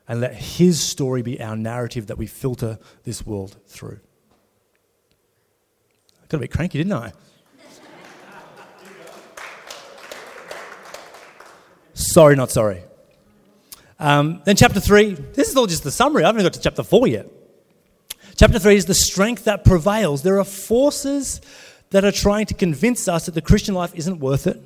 And 0.08 0.20
let 0.20 0.34
His 0.34 0.82
story 0.82 1.20
be 1.20 1.40
our 1.42 1.56
narrative 1.56 2.06
that 2.06 2.16
we 2.16 2.26
filter 2.26 2.78
this 3.04 3.26
world 3.26 3.56
through. 3.66 4.00
I 6.22 6.26
got 6.28 6.38
a 6.38 6.40
bit 6.40 6.50
cranky, 6.50 6.78
didn't 6.78 6.94
I? 6.94 7.12
sorry, 11.92 12.36
not 12.36 12.50
sorry. 12.50 12.82
Um, 13.98 14.40
then, 14.44 14.56
chapter 14.56 14.80
3, 14.80 15.12
this 15.34 15.50
is 15.50 15.56
all 15.56 15.66
just 15.66 15.84
the 15.84 15.90
summary. 15.90 16.24
I 16.24 16.28
haven't 16.28 16.42
got 16.42 16.54
to 16.54 16.60
chapter 16.60 16.82
4 16.82 17.06
yet. 17.06 17.26
Chapter 18.36 18.58
3 18.58 18.76
is 18.76 18.86
the 18.86 18.94
strength 18.94 19.44
that 19.44 19.64
prevails. 19.64 20.22
There 20.22 20.38
are 20.38 20.44
forces 20.44 21.40
that 21.90 22.04
are 22.04 22.12
trying 22.12 22.46
to 22.46 22.54
convince 22.54 23.06
us 23.06 23.26
that 23.26 23.34
the 23.34 23.42
Christian 23.42 23.74
life 23.74 23.94
isn't 23.94 24.18
worth 24.18 24.46
it, 24.46 24.60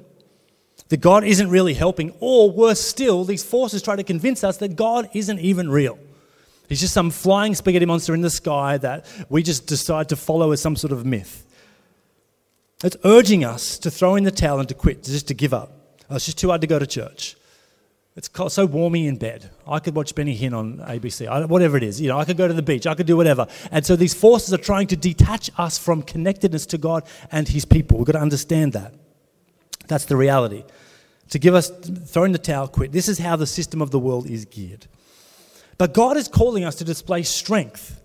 that 0.88 0.98
God 0.98 1.24
isn't 1.24 1.50
really 1.50 1.74
helping, 1.74 2.14
or 2.20 2.50
worse 2.50 2.80
still, 2.80 3.24
these 3.24 3.44
forces 3.44 3.82
try 3.82 3.96
to 3.96 4.04
convince 4.04 4.42
us 4.42 4.56
that 4.58 4.76
God 4.76 5.10
isn't 5.12 5.38
even 5.38 5.70
real. 5.70 5.98
He's 6.68 6.80
just 6.80 6.94
some 6.94 7.10
flying 7.10 7.54
spaghetti 7.54 7.86
monster 7.86 8.14
in 8.14 8.20
the 8.20 8.30
sky 8.30 8.78
that 8.78 9.06
we 9.28 9.42
just 9.42 9.66
decide 9.66 10.10
to 10.10 10.16
follow 10.16 10.52
as 10.52 10.60
some 10.60 10.76
sort 10.76 10.92
of 10.92 11.04
myth. 11.04 11.44
It's 12.84 12.96
urging 13.04 13.44
us 13.44 13.78
to 13.78 13.90
throw 13.90 14.16
in 14.16 14.24
the 14.24 14.30
towel 14.30 14.60
and 14.60 14.68
to 14.68 14.74
quit, 14.74 15.02
just 15.02 15.28
to 15.28 15.34
give 15.34 15.52
up. 15.52 15.72
Oh, 16.08 16.16
it's 16.16 16.26
just 16.26 16.38
too 16.38 16.48
hard 16.48 16.60
to 16.60 16.66
go 16.66 16.78
to 16.78 16.86
church. 16.86 17.36
It's 18.18 18.28
so 18.52 18.66
warmy 18.66 19.06
in 19.06 19.14
bed. 19.14 19.48
I 19.64 19.78
could 19.78 19.94
watch 19.94 20.12
Benny 20.12 20.36
Hinn 20.36 20.52
on 20.52 20.78
ABC, 20.78 21.28
I, 21.28 21.44
whatever 21.44 21.76
it 21.76 21.84
is. 21.84 22.00
You 22.00 22.08
know, 22.08 22.18
I 22.18 22.24
could 22.24 22.36
go 22.36 22.48
to 22.48 22.52
the 22.52 22.62
beach. 22.62 22.84
I 22.84 22.96
could 22.96 23.06
do 23.06 23.16
whatever. 23.16 23.46
And 23.70 23.86
so 23.86 23.94
these 23.94 24.12
forces 24.12 24.52
are 24.52 24.58
trying 24.58 24.88
to 24.88 24.96
detach 24.96 25.52
us 25.56 25.78
from 25.78 26.02
connectedness 26.02 26.66
to 26.66 26.78
God 26.78 27.04
and 27.30 27.46
His 27.46 27.64
people. 27.64 27.96
We've 27.96 28.08
got 28.08 28.14
to 28.14 28.18
understand 28.18 28.72
that. 28.72 28.92
That's 29.86 30.04
the 30.04 30.16
reality. 30.16 30.64
To 31.30 31.38
give 31.38 31.54
us, 31.54 31.70
throw 31.70 32.24
in 32.24 32.32
the 32.32 32.38
towel, 32.38 32.66
quit. 32.66 32.90
This 32.90 33.08
is 33.08 33.20
how 33.20 33.36
the 33.36 33.46
system 33.46 33.80
of 33.80 33.92
the 33.92 34.00
world 34.00 34.28
is 34.28 34.46
geared. 34.46 34.88
But 35.76 35.94
God 35.94 36.16
is 36.16 36.26
calling 36.26 36.64
us 36.64 36.74
to 36.76 36.84
display 36.84 37.22
strength. 37.22 38.00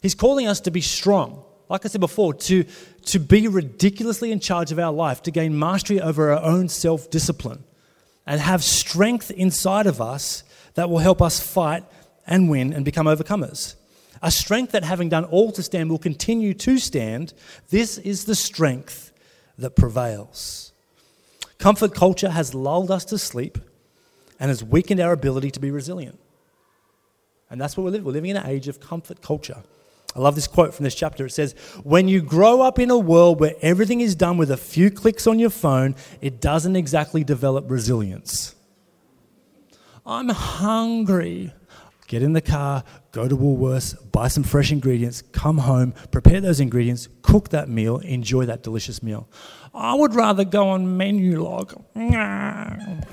He's 0.00 0.16
calling 0.16 0.48
us 0.48 0.58
to 0.58 0.72
be 0.72 0.80
strong. 0.80 1.44
Like 1.68 1.86
I 1.86 1.88
said 1.88 2.00
before, 2.00 2.34
to, 2.34 2.64
to 3.04 3.20
be 3.20 3.46
ridiculously 3.46 4.32
in 4.32 4.40
charge 4.40 4.72
of 4.72 4.80
our 4.80 4.92
life, 4.92 5.22
to 5.22 5.30
gain 5.30 5.56
mastery 5.56 6.00
over 6.00 6.32
our 6.32 6.42
own 6.42 6.68
self 6.68 7.08
discipline 7.10 7.62
and 8.26 8.40
have 8.40 8.62
strength 8.62 9.30
inside 9.30 9.86
of 9.86 10.00
us 10.00 10.44
that 10.74 10.88
will 10.88 10.98
help 10.98 11.20
us 11.20 11.40
fight 11.40 11.84
and 12.26 12.48
win 12.48 12.72
and 12.72 12.84
become 12.84 13.06
overcomers. 13.06 13.74
A 14.22 14.30
strength 14.30 14.72
that, 14.72 14.84
having 14.84 15.08
done 15.08 15.24
all 15.24 15.50
to 15.52 15.62
stand, 15.62 15.90
will 15.90 15.98
continue 15.98 16.54
to 16.54 16.78
stand. 16.78 17.34
This 17.70 17.98
is 17.98 18.24
the 18.24 18.36
strength 18.36 19.12
that 19.58 19.74
prevails. 19.74 20.72
Comfort 21.58 21.94
culture 21.94 22.30
has 22.30 22.54
lulled 22.54 22.90
us 22.90 23.04
to 23.06 23.18
sleep 23.18 23.58
and 24.38 24.48
has 24.48 24.62
weakened 24.62 25.00
our 25.00 25.12
ability 25.12 25.50
to 25.52 25.60
be 25.60 25.70
resilient. 25.70 26.18
And 27.50 27.60
that's 27.60 27.76
what 27.76 27.84
we're 27.84 27.90
living. 27.90 28.06
We're 28.06 28.12
living 28.12 28.30
in 28.30 28.36
an 28.36 28.46
age 28.46 28.68
of 28.68 28.80
comfort 28.80 29.22
culture. 29.22 29.62
I 30.14 30.20
love 30.20 30.34
this 30.34 30.46
quote 30.46 30.74
from 30.74 30.84
this 30.84 30.94
chapter. 30.94 31.26
It 31.26 31.30
says, 31.30 31.54
When 31.82 32.06
you 32.08 32.20
grow 32.20 32.60
up 32.60 32.78
in 32.78 32.90
a 32.90 32.98
world 32.98 33.40
where 33.40 33.54
everything 33.62 34.00
is 34.00 34.14
done 34.14 34.36
with 34.36 34.50
a 34.50 34.56
few 34.56 34.90
clicks 34.90 35.26
on 35.26 35.38
your 35.38 35.50
phone, 35.50 35.94
it 36.20 36.40
doesn't 36.40 36.76
exactly 36.76 37.24
develop 37.24 37.70
resilience. 37.70 38.54
I'm 40.04 40.28
hungry. 40.28 41.52
Get 42.08 42.22
in 42.22 42.34
the 42.34 42.42
car, 42.42 42.84
go 43.12 43.26
to 43.26 43.34
Woolworths, 43.34 43.96
buy 44.12 44.28
some 44.28 44.42
fresh 44.42 44.70
ingredients, 44.70 45.22
come 45.32 45.56
home, 45.58 45.94
prepare 46.10 46.42
those 46.42 46.60
ingredients, 46.60 47.08
cook 47.22 47.48
that 47.50 47.70
meal, 47.70 47.98
enjoy 47.98 48.44
that 48.44 48.62
delicious 48.62 49.02
meal. 49.02 49.30
I 49.72 49.94
would 49.94 50.14
rather 50.14 50.44
go 50.44 50.68
on 50.68 50.98
Menulog. 50.98 51.82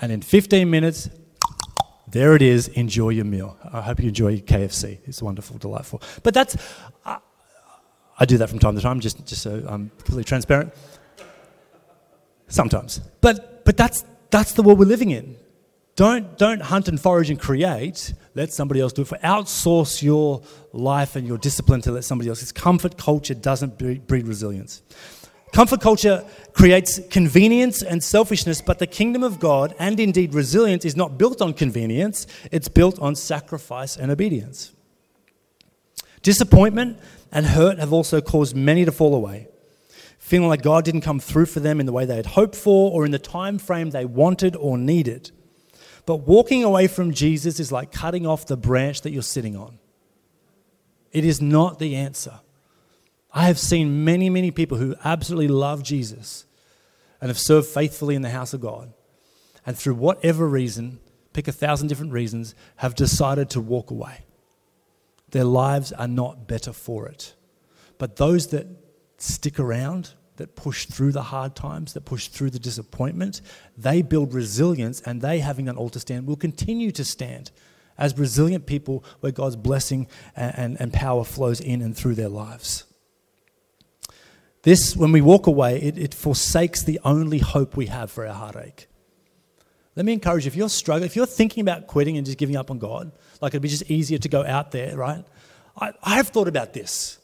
And 0.00 0.12
in 0.12 0.22
15 0.22 0.70
minutes, 0.70 1.10
there 2.10 2.34
it 2.34 2.42
is. 2.42 2.68
Enjoy 2.68 3.10
your 3.10 3.24
meal. 3.24 3.56
I 3.72 3.80
hope 3.82 4.00
you 4.00 4.08
enjoy 4.08 4.38
KFC. 4.38 4.98
It's 5.04 5.22
wonderful, 5.22 5.58
delightful. 5.58 6.02
But 6.22 6.34
that's, 6.34 6.56
I, 7.04 7.18
I 8.18 8.24
do 8.24 8.38
that 8.38 8.48
from 8.48 8.58
time 8.58 8.74
to 8.76 8.80
time, 8.80 9.00
just, 9.00 9.24
just 9.26 9.42
so 9.42 9.64
I'm 9.68 9.90
completely 9.90 10.24
transparent. 10.24 10.72
Sometimes. 12.48 13.00
But, 13.20 13.64
but 13.64 13.76
that's, 13.76 14.04
that's 14.30 14.52
the 14.52 14.62
world 14.62 14.78
we're 14.78 14.86
living 14.86 15.10
in. 15.10 15.36
Don't, 15.96 16.38
don't 16.38 16.62
hunt 16.62 16.86
and 16.86 17.00
forage 17.00 17.28
and 17.28 17.40
create. 17.40 18.14
Let 18.34 18.52
somebody 18.52 18.80
else 18.80 18.92
do 18.92 19.02
it. 19.02 19.08
For 19.08 19.18
outsource 19.18 20.00
your 20.00 20.42
life 20.72 21.16
and 21.16 21.26
your 21.26 21.38
discipline 21.38 21.80
to 21.82 21.90
let 21.90 22.04
somebody 22.04 22.28
else. 22.30 22.40
It's 22.40 22.52
comfort 22.52 22.96
culture 22.96 23.34
doesn't 23.34 23.78
breed 23.78 24.26
resilience. 24.28 24.82
Comfort 25.52 25.80
culture 25.80 26.24
creates 26.52 27.00
convenience 27.10 27.82
and 27.82 28.02
selfishness, 28.02 28.60
but 28.60 28.78
the 28.78 28.86
kingdom 28.86 29.22
of 29.22 29.40
God, 29.40 29.74
and 29.78 29.98
indeed 29.98 30.34
resilience, 30.34 30.84
is 30.84 30.96
not 30.96 31.18
built 31.18 31.40
on 31.40 31.54
convenience, 31.54 32.26
it's 32.52 32.68
built 32.68 32.98
on 33.00 33.14
sacrifice 33.14 33.96
and 33.96 34.10
obedience. 34.10 34.72
Disappointment 36.22 36.98
and 37.32 37.46
hurt 37.46 37.78
have 37.78 37.92
also 37.92 38.20
caused 38.20 38.56
many 38.56 38.84
to 38.84 38.92
fall 38.92 39.14
away, 39.14 39.48
feeling 40.18 40.48
like 40.48 40.62
God 40.62 40.84
didn't 40.84 41.02
come 41.02 41.20
through 41.20 41.46
for 41.46 41.60
them 41.60 41.80
in 41.80 41.86
the 41.86 41.92
way 41.92 42.04
they 42.04 42.16
had 42.16 42.26
hoped 42.26 42.56
for 42.56 42.90
or 42.92 43.04
in 43.04 43.12
the 43.12 43.18
time 43.18 43.58
frame 43.58 43.90
they 43.90 44.04
wanted 44.04 44.56
or 44.56 44.76
needed. 44.76 45.30
But 46.06 46.26
walking 46.26 46.64
away 46.64 46.86
from 46.86 47.12
Jesus 47.12 47.60
is 47.60 47.70
like 47.70 47.92
cutting 47.92 48.26
off 48.26 48.46
the 48.46 48.56
branch 48.56 49.02
that 49.02 49.10
you're 49.10 49.22
sitting 49.22 49.56
on. 49.56 49.78
It 51.12 51.24
is 51.24 51.40
not 51.40 51.78
the 51.78 51.96
answer. 51.96 52.40
I 53.32 53.46
have 53.46 53.58
seen 53.58 54.04
many, 54.04 54.30
many 54.30 54.50
people 54.50 54.78
who 54.78 54.96
absolutely 55.04 55.48
love 55.48 55.82
Jesus 55.82 56.46
and 57.20 57.28
have 57.28 57.38
served 57.38 57.66
faithfully 57.66 58.14
in 58.14 58.22
the 58.22 58.30
house 58.30 58.54
of 58.54 58.60
God, 58.60 58.92
and 59.66 59.76
through 59.76 59.94
whatever 59.94 60.46
reason, 60.48 61.00
pick 61.32 61.48
a 61.48 61.52
thousand 61.52 61.88
different 61.88 62.12
reasons, 62.12 62.54
have 62.76 62.94
decided 62.94 63.50
to 63.50 63.60
walk 63.60 63.90
away. 63.90 64.24
Their 65.30 65.44
lives 65.44 65.92
are 65.92 66.08
not 66.08 66.46
better 66.46 66.72
for 66.72 67.06
it. 67.06 67.34
But 67.98 68.16
those 68.16 68.48
that 68.48 68.66
stick 69.18 69.58
around, 69.58 70.14
that 70.36 70.54
push 70.54 70.86
through 70.86 71.12
the 71.12 71.24
hard 71.24 71.54
times, 71.54 71.92
that 71.92 72.02
push 72.02 72.28
through 72.28 72.50
the 72.50 72.58
disappointment, 72.58 73.40
they 73.76 74.00
build 74.00 74.32
resilience, 74.32 75.00
and 75.02 75.20
they, 75.20 75.40
having 75.40 75.68
all 75.68 75.90
to 75.90 76.00
stand, 76.00 76.26
will 76.26 76.36
continue 76.36 76.92
to 76.92 77.04
stand 77.04 77.50
as 77.98 78.16
resilient 78.16 78.64
people 78.64 79.04
where 79.20 79.32
God's 79.32 79.56
blessing 79.56 80.06
and, 80.36 80.56
and, 80.56 80.80
and 80.80 80.92
power 80.92 81.24
flows 81.24 81.60
in 81.60 81.82
and 81.82 81.96
through 81.96 82.14
their 82.14 82.28
lives. 82.28 82.84
This, 84.62 84.96
when 84.96 85.12
we 85.12 85.20
walk 85.20 85.46
away, 85.46 85.80
it, 85.80 85.98
it 85.98 86.14
forsakes 86.14 86.82
the 86.82 87.00
only 87.04 87.38
hope 87.38 87.76
we 87.76 87.86
have 87.86 88.10
for 88.10 88.26
our 88.26 88.34
heartache. 88.34 88.88
Let 89.94 90.04
me 90.04 90.12
encourage 90.12 90.44
you 90.44 90.48
if 90.48 90.56
you're 90.56 90.68
struggling, 90.68 91.06
if 91.06 91.16
you're 91.16 91.26
thinking 91.26 91.60
about 91.60 91.86
quitting 91.86 92.16
and 92.16 92.26
just 92.26 92.38
giving 92.38 92.56
up 92.56 92.70
on 92.70 92.78
God, 92.78 93.10
like 93.40 93.50
it'd 93.50 93.62
be 93.62 93.68
just 93.68 93.90
easier 93.90 94.18
to 94.18 94.28
go 94.28 94.44
out 94.44 94.70
there, 94.70 94.96
right? 94.96 95.24
I, 95.76 95.92
I 96.02 96.16
have 96.16 96.28
thought 96.28 96.48
about 96.48 96.72
this. 96.72 97.18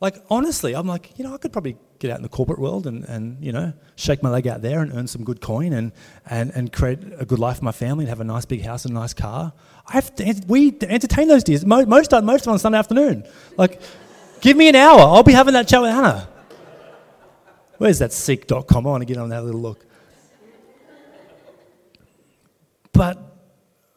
Like, 0.00 0.22
honestly, 0.30 0.74
I'm 0.74 0.86
like, 0.86 1.18
you 1.18 1.24
know, 1.24 1.34
I 1.34 1.38
could 1.38 1.52
probably 1.52 1.76
get 1.98 2.12
out 2.12 2.18
in 2.18 2.22
the 2.22 2.28
corporate 2.28 2.60
world 2.60 2.86
and, 2.86 3.04
and 3.04 3.44
you 3.44 3.50
know, 3.50 3.72
shake 3.96 4.22
my 4.22 4.30
leg 4.30 4.46
out 4.46 4.62
there 4.62 4.80
and 4.80 4.92
earn 4.92 5.08
some 5.08 5.24
good 5.24 5.40
coin 5.40 5.72
and, 5.72 5.90
and, 6.30 6.52
and 6.54 6.72
create 6.72 7.00
a 7.18 7.24
good 7.24 7.40
life 7.40 7.58
for 7.58 7.64
my 7.64 7.72
family 7.72 8.04
and 8.04 8.08
have 8.08 8.20
a 8.20 8.24
nice 8.24 8.44
big 8.44 8.62
house 8.62 8.84
and 8.84 8.92
a 8.92 9.00
nice 9.00 9.12
car. 9.12 9.52
I 9.88 9.92
have 9.94 10.14
to, 10.16 10.42
we 10.46 10.76
entertain 10.82 11.26
those 11.26 11.64
most, 11.64 11.88
most, 11.88 12.12
most 12.22 12.46
on 12.46 12.58
Sunday 12.60 12.78
afternoon. 12.78 13.24
Like, 13.56 13.80
give 14.40 14.56
me 14.56 14.68
an 14.68 14.76
hour. 14.76 15.00
I'll 15.00 15.24
be 15.24 15.32
having 15.32 15.54
that 15.54 15.66
chat 15.66 15.82
with 15.82 15.90
Hannah. 15.90 16.28
Where's 17.78 18.00
that 18.00 18.12
seek.com? 18.12 18.86
I 18.86 18.90
want 18.90 19.02
to 19.02 19.06
get 19.06 19.16
on 19.16 19.28
that 19.30 19.44
little 19.44 19.60
look. 19.60 19.86
But 22.92 23.18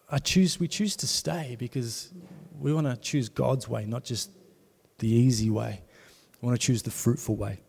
I 0.10 0.20
choose, 0.20 0.60
we 0.60 0.68
choose 0.68 0.96
to 0.98 1.08
stay 1.08 1.56
because 1.58 2.12
we 2.60 2.72
want 2.72 2.86
to 2.86 2.96
choose 2.96 3.28
God's 3.30 3.68
way, 3.68 3.86
not 3.86 4.04
just 4.04 4.30
the 5.00 5.08
easy 5.08 5.50
way. 5.50 5.82
We 6.42 6.46
want 6.46 6.60
to 6.60 6.66
choose 6.66 6.84
the 6.84 6.92
fruitful 6.92 7.36
way. 7.36 7.60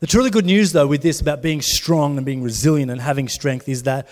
The 0.00 0.06
truly 0.06 0.30
good 0.30 0.46
news, 0.46 0.72
though, 0.72 0.86
with 0.86 1.02
this 1.02 1.20
about 1.20 1.42
being 1.42 1.60
strong 1.60 2.16
and 2.16 2.24
being 2.24 2.42
resilient 2.42 2.90
and 2.90 3.00
having 3.00 3.28
strength 3.28 3.68
is 3.68 3.82
that 3.82 4.08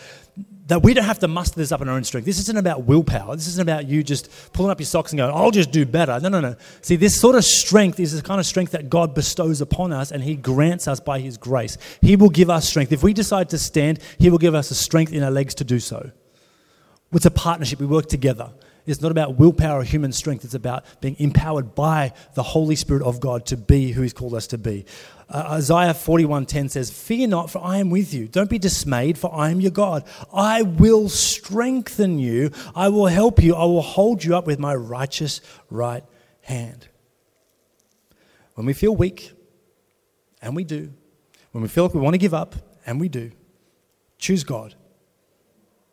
that 0.66 0.82
we 0.82 0.94
don't 0.94 1.04
have 1.04 1.20
to 1.20 1.28
muster 1.28 1.56
this 1.56 1.70
up 1.70 1.80
in 1.80 1.88
our 1.88 1.94
own 1.94 2.02
strength. 2.02 2.24
This 2.24 2.40
isn't 2.40 2.56
about 2.56 2.84
willpower. 2.84 3.36
This 3.36 3.46
isn't 3.46 3.62
about 3.62 3.86
you 3.86 4.02
just 4.02 4.28
pulling 4.52 4.72
up 4.72 4.80
your 4.80 4.86
socks 4.86 5.12
and 5.12 5.18
going, 5.18 5.32
I'll 5.32 5.52
just 5.52 5.70
do 5.70 5.86
better. 5.86 6.18
No, 6.20 6.28
no, 6.28 6.40
no. 6.40 6.56
See, 6.80 6.96
this 6.96 7.20
sort 7.20 7.36
of 7.36 7.44
strength 7.44 8.00
is 8.00 8.12
the 8.12 8.22
kind 8.22 8.40
of 8.40 8.46
strength 8.46 8.72
that 8.72 8.90
God 8.90 9.14
bestows 9.14 9.60
upon 9.60 9.92
us 9.92 10.10
and 10.10 10.22
He 10.24 10.34
grants 10.34 10.88
us 10.88 10.98
by 10.98 11.20
His 11.20 11.38
grace. 11.38 11.78
He 12.00 12.16
will 12.16 12.30
give 12.30 12.50
us 12.50 12.68
strength. 12.68 12.90
If 12.90 13.04
we 13.04 13.12
decide 13.12 13.50
to 13.50 13.58
stand, 13.58 14.00
He 14.18 14.28
will 14.28 14.38
give 14.38 14.56
us 14.56 14.68
the 14.68 14.74
strength 14.74 15.12
in 15.12 15.22
our 15.22 15.30
legs 15.30 15.54
to 15.56 15.64
do 15.64 15.78
so. 15.78 16.10
It's 17.12 17.26
a 17.26 17.30
partnership. 17.30 17.78
We 17.78 17.86
work 17.86 18.06
together. 18.06 18.50
It's 18.86 19.00
not 19.00 19.10
about 19.10 19.36
willpower 19.36 19.80
or 19.80 19.84
human 19.84 20.12
strength. 20.12 20.44
It's 20.44 20.54
about 20.54 20.84
being 21.00 21.16
empowered 21.18 21.74
by 21.74 22.12
the 22.34 22.42
Holy 22.42 22.76
Spirit 22.76 23.02
of 23.02 23.20
God 23.20 23.46
to 23.46 23.56
be 23.56 23.92
who 23.92 24.02
He's 24.02 24.12
called 24.12 24.34
us 24.34 24.46
to 24.48 24.58
be. 24.58 24.84
Uh, 25.28 25.44
Isaiah 25.52 25.92
41:10 25.92 26.68
says, 26.68 26.90
"Fear 26.90 27.28
not, 27.28 27.50
for 27.50 27.58
I 27.58 27.78
am 27.78 27.90
with 27.90 28.14
you. 28.14 28.28
Don't 28.28 28.48
be 28.48 28.58
dismayed, 28.58 29.18
for 29.18 29.34
I 29.34 29.50
am 29.50 29.60
your 29.60 29.72
God. 29.72 30.04
I 30.32 30.62
will 30.62 31.08
strengthen 31.08 32.18
you. 32.18 32.52
I 32.74 32.88
will 32.88 33.06
help 33.06 33.42
you. 33.42 33.54
I 33.54 33.64
will 33.64 33.82
hold 33.82 34.22
you 34.22 34.36
up 34.36 34.46
with 34.46 34.58
my 34.58 34.74
righteous 34.74 35.40
right 35.68 36.04
hand." 36.42 36.88
When 38.54 38.66
we 38.66 38.72
feel 38.72 38.94
weak, 38.94 39.32
and 40.40 40.54
we 40.54 40.64
do, 40.64 40.92
when 41.50 41.62
we 41.62 41.68
feel 41.68 41.84
like 41.84 41.94
we 41.94 42.00
want 42.00 42.14
to 42.14 42.18
give 42.18 42.34
up, 42.34 42.54
and 42.86 43.00
we 43.00 43.08
do, 43.08 43.32
choose 44.18 44.44
God. 44.44 44.76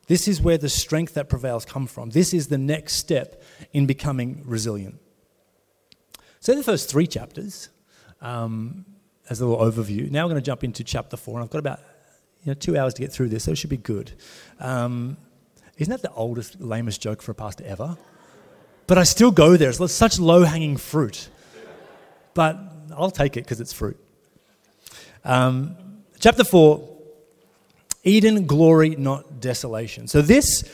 This 0.07 0.27
is 0.27 0.41
where 0.41 0.57
the 0.57 0.69
strength 0.69 1.15
that 1.15 1.27
prevails 1.27 1.65
come 1.65 1.87
from. 1.87 2.11
This 2.11 2.33
is 2.33 2.47
the 2.47 2.57
next 2.57 2.93
step 2.93 3.41
in 3.71 3.85
becoming 3.85 4.43
resilient. 4.45 4.99
So 6.39 6.55
the 6.55 6.63
first 6.63 6.89
three 6.89 7.07
chapters, 7.07 7.69
um, 8.21 8.85
as 9.29 9.41
a 9.41 9.45
little 9.45 9.63
overview. 9.63 10.09
Now 10.11 10.25
we're 10.25 10.31
going 10.31 10.41
to 10.41 10.45
jump 10.45 10.63
into 10.63 10.83
chapter 10.83 11.17
four, 11.17 11.35
and 11.35 11.43
I've 11.43 11.49
got 11.49 11.59
about 11.59 11.79
you 12.43 12.51
know, 12.51 12.53
two 12.53 12.77
hours 12.77 12.93
to 12.95 13.01
get 13.01 13.11
through 13.11 13.29
this, 13.29 13.45
so 13.45 13.51
it 13.51 13.57
should 13.57 13.69
be 13.69 13.77
good. 13.77 14.11
Um, 14.59 15.17
isn't 15.77 15.91
that 15.91 16.01
the 16.01 16.13
oldest, 16.13 16.61
lamest 16.61 17.01
joke 17.01 17.21
for 17.21 17.31
a 17.31 17.35
pastor 17.35 17.63
ever? 17.65 17.97
But 18.85 18.97
I 18.97 19.03
still 19.03 19.31
go 19.31 19.57
there. 19.57 19.69
It's 19.69 19.91
such 19.91 20.19
low 20.19 20.43
hanging 20.43 20.77
fruit. 20.77 21.29
But 22.33 22.57
I'll 22.95 23.11
take 23.11 23.37
it 23.37 23.43
because 23.43 23.61
it's 23.61 23.73
fruit. 23.73 23.97
Um, 25.23 25.75
chapter 26.19 26.43
4 26.43 26.89
Eden, 28.03 28.45
glory, 28.45 28.97
not 28.97 29.39
desolation. 29.39 30.07
So 30.07 30.21
this, 30.21 30.69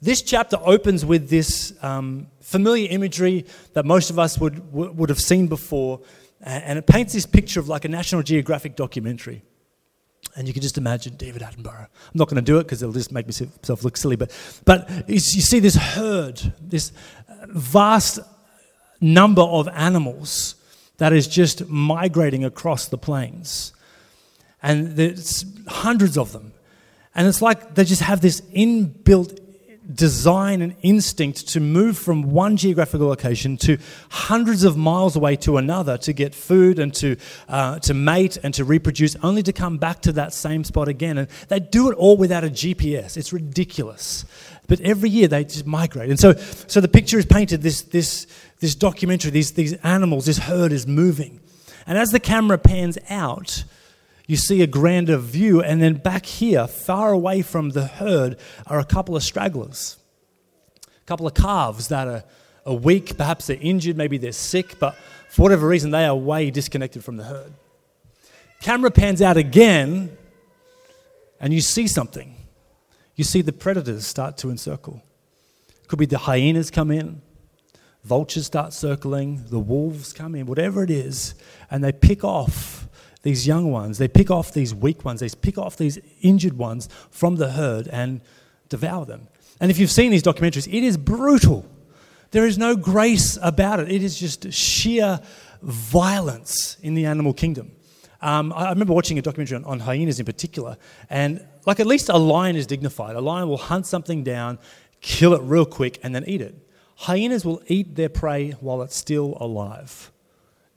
this 0.00 0.22
chapter 0.22 0.56
opens 0.64 1.04
with 1.04 1.28
this 1.28 1.74
um, 1.82 2.28
familiar 2.40 2.88
imagery 2.90 3.44
that 3.74 3.84
most 3.84 4.08
of 4.08 4.18
us 4.18 4.38
would, 4.38 4.72
would 4.72 5.10
have 5.10 5.20
seen 5.20 5.46
before, 5.46 6.00
and 6.42 6.78
it 6.78 6.86
paints 6.86 7.12
this 7.12 7.26
picture 7.26 7.60
of 7.60 7.68
like 7.68 7.84
a 7.84 7.88
National 7.88 8.22
Geographic 8.22 8.76
documentary. 8.76 9.42
And 10.36 10.46
you 10.46 10.54
can 10.54 10.62
just 10.62 10.78
imagine 10.78 11.16
David 11.16 11.42
Attenborough. 11.42 11.86
I'm 11.86 12.14
not 12.14 12.28
going 12.28 12.36
to 12.36 12.42
do 12.42 12.58
it 12.58 12.64
because 12.64 12.82
it'll 12.82 12.92
just 12.92 13.12
make 13.12 13.26
myself 13.26 13.84
look 13.84 13.96
silly. 13.96 14.16
But, 14.16 14.32
but 14.64 15.08
you 15.08 15.18
see 15.18 15.58
this 15.58 15.74
herd, 15.74 16.54
this 16.60 16.92
uh, 17.28 17.46
vast 17.48 18.20
number 19.00 19.42
of 19.42 19.66
animals 19.68 20.54
that 20.98 21.12
is 21.12 21.26
just 21.26 21.66
migrating 21.68 22.44
across 22.44 22.86
the 22.86 22.98
plains. 22.98 23.72
And 24.62 24.96
there's 24.96 25.44
hundreds 25.66 26.16
of 26.16 26.32
them. 26.32 26.52
And 27.14 27.26
it's 27.26 27.42
like 27.42 27.74
they 27.74 27.84
just 27.84 28.02
have 28.02 28.20
this 28.20 28.40
inbuilt 28.52 29.38
design 29.94 30.62
and 30.62 30.76
instinct 30.82 31.48
to 31.48 31.60
move 31.60 31.96
from 31.96 32.30
one 32.30 32.56
geographical 32.56 33.08
location 33.08 33.56
to 33.56 33.78
hundreds 34.10 34.62
of 34.64 34.76
miles 34.76 35.16
away 35.16 35.36
to 35.36 35.56
another 35.56 35.96
to 35.98 36.12
get 36.12 36.34
food 36.34 36.78
and 36.78 36.94
to, 36.94 37.16
uh, 37.48 37.78
to 37.80 37.94
mate 37.94 38.36
and 38.42 38.54
to 38.54 38.64
reproduce, 38.64 39.16
only 39.22 39.42
to 39.42 39.52
come 39.52 39.78
back 39.78 40.00
to 40.02 40.12
that 40.12 40.32
same 40.32 40.64
spot 40.64 40.88
again. 40.88 41.18
And 41.18 41.28
they 41.48 41.60
do 41.60 41.90
it 41.90 41.94
all 41.96 42.16
without 42.16 42.44
a 42.44 42.50
GPS. 42.50 43.16
It's 43.16 43.32
ridiculous. 43.32 44.24
But 44.68 44.80
every 44.80 45.10
year 45.10 45.26
they 45.26 45.44
just 45.44 45.66
migrate. 45.66 46.10
And 46.10 46.20
so, 46.20 46.34
so 46.34 46.80
the 46.80 46.88
picture 46.88 47.18
is 47.18 47.26
painted 47.26 47.62
this, 47.62 47.82
this, 47.82 48.26
this 48.60 48.74
documentary, 48.74 49.32
these, 49.32 49.52
these 49.52 49.74
animals, 49.74 50.26
this 50.26 50.38
herd 50.38 50.72
is 50.72 50.86
moving. 50.86 51.40
And 51.86 51.98
as 51.98 52.10
the 52.10 52.20
camera 52.20 52.58
pans 52.58 52.98
out, 53.08 53.64
you 54.30 54.36
see 54.36 54.62
a 54.62 54.66
grander 54.68 55.16
view, 55.16 55.60
and 55.60 55.82
then 55.82 55.94
back 55.94 56.24
here, 56.24 56.68
far 56.68 57.10
away 57.10 57.42
from 57.42 57.70
the 57.70 57.84
herd, 57.84 58.38
are 58.64 58.78
a 58.78 58.84
couple 58.84 59.16
of 59.16 59.24
stragglers, 59.24 59.96
a 60.86 61.04
couple 61.04 61.26
of 61.26 61.34
calves 61.34 61.88
that 61.88 62.06
are, 62.06 62.22
are 62.64 62.74
weak, 62.74 63.16
perhaps 63.16 63.48
they're 63.48 63.58
injured, 63.60 63.96
maybe 63.96 64.18
they're 64.18 64.30
sick, 64.30 64.78
but 64.78 64.94
for 65.28 65.42
whatever 65.42 65.66
reason, 65.66 65.90
they 65.90 66.04
are 66.04 66.14
way 66.14 66.48
disconnected 66.48 67.02
from 67.02 67.16
the 67.16 67.24
herd. 67.24 67.52
Camera 68.60 68.92
pans 68.92 69.20
out 69.20 69.36
again, 69.36 70.16
and 71.40 71.52
you 71.52 71.60
see 71.60 71.88
something. 71.88 72.36
You 73.16 73.24
see 73.24 73.42
the 73.42 73.52
predators 73.52 74.06
start 74.06 74.36
to 74.38 74.50
encircle. 74.50 75.02
Could 75.88 75.98
be 75.98 76.06
the 76.06 76.18
hyenas 76.18 76.70
come 76.70 76.92
in, 76.92 77.20
vultures 78.04 78.46
start 78.46 78.74
circling, 78.74 79.46
the 79.48 79.58
wolves 79.58 80.12
come 80.12 80.36
in, 80.36 80.46
whatever 80.46 80.84
it 80.84 80.90
is, 80.90 81.34
and 81.68 81.82
they 81.82 81.90
pick 81.90 82.22
off 82.22 82.79
these 83.22 83.46
young 83.46 83.70
ones, 83.70 83.98
they 83.98 84.08
pick 84.08 84.30
off 84.30 84.52
these 84.52 84.74
weak 84.74 85.04
ones, 85.04 85.20
they 85.20 85.28
pick 85.28 85.58
off 85.58 85.76
these 85.76 85.98
injured 86.22 86.56
ones 86.56 86.88
from 87.10 87.36
the 87.36 87.52
herd 87.52 87.88
and 87.88 88.20
devour 88.68 89.04
them. 89.04 89.28
And 89.60 89.70
if 89.70 89.78
you've 89.78 89.90
seen 89.90 90.10
these 90.10 90.22
documentaries, 90.22 90.66
it 90.66 90.82
is 90.82 90.96
brutal. 90.96 91.66
There 92.30 92.46
is 92.46 92.56
no 92.56 92.76
grace 92.76 93.38
about 93.42 93.80
it. 93.80 93.90
It 93.90 94.02
is 94.02 94.18
just 94.18 94.52
sheer 94.52 95.20
violence 95.62 96.78
in 96.82 96.94
the 96.94 97.04
animal 97.06 97.34
kingdom. 97.34 97.72
Um, 98.22 98.52
I 98.54 98.70
remember 98.70 98.92
watching 98.92 99.18
a 99.18 99.22
documentary 99.22 99.56
on, 99.56 99.64
on, 99.64 99.80
hyenas 99.80 100.20
in 100.20 100.26
particular, 100.26 100.76
and 101.08 101.44
like 101.66 101.80
at 101.80 101.86
least 101.86 102.08
a 102.10 102.18
lion 102.18 102.54
is 102.54 102.66
dignified. 102.66 103.16
A 103.16 103.20
lion 103.20 103.48
will 103.48 103.56
hunt 103.56 103.86
something 103.86 104.22
down, 104.22 104.58
kill 105.00 105.32
it 105.34 105.40
real 105.42 105.64
quick, 105.64 105.98
and 106.02 106.14
then 106.14 106.24
eat 106.26 106.42
it. 106.42 106.54
Hyenas 106.96 107.46
will 107.46 107.62
eat 107.66 107.96
their 107.96 108.10
prey 108.10 108.50
while 108.60 108.82
it's 108.82 108.94
still 108.94 109.38
alive. 109.40 110.12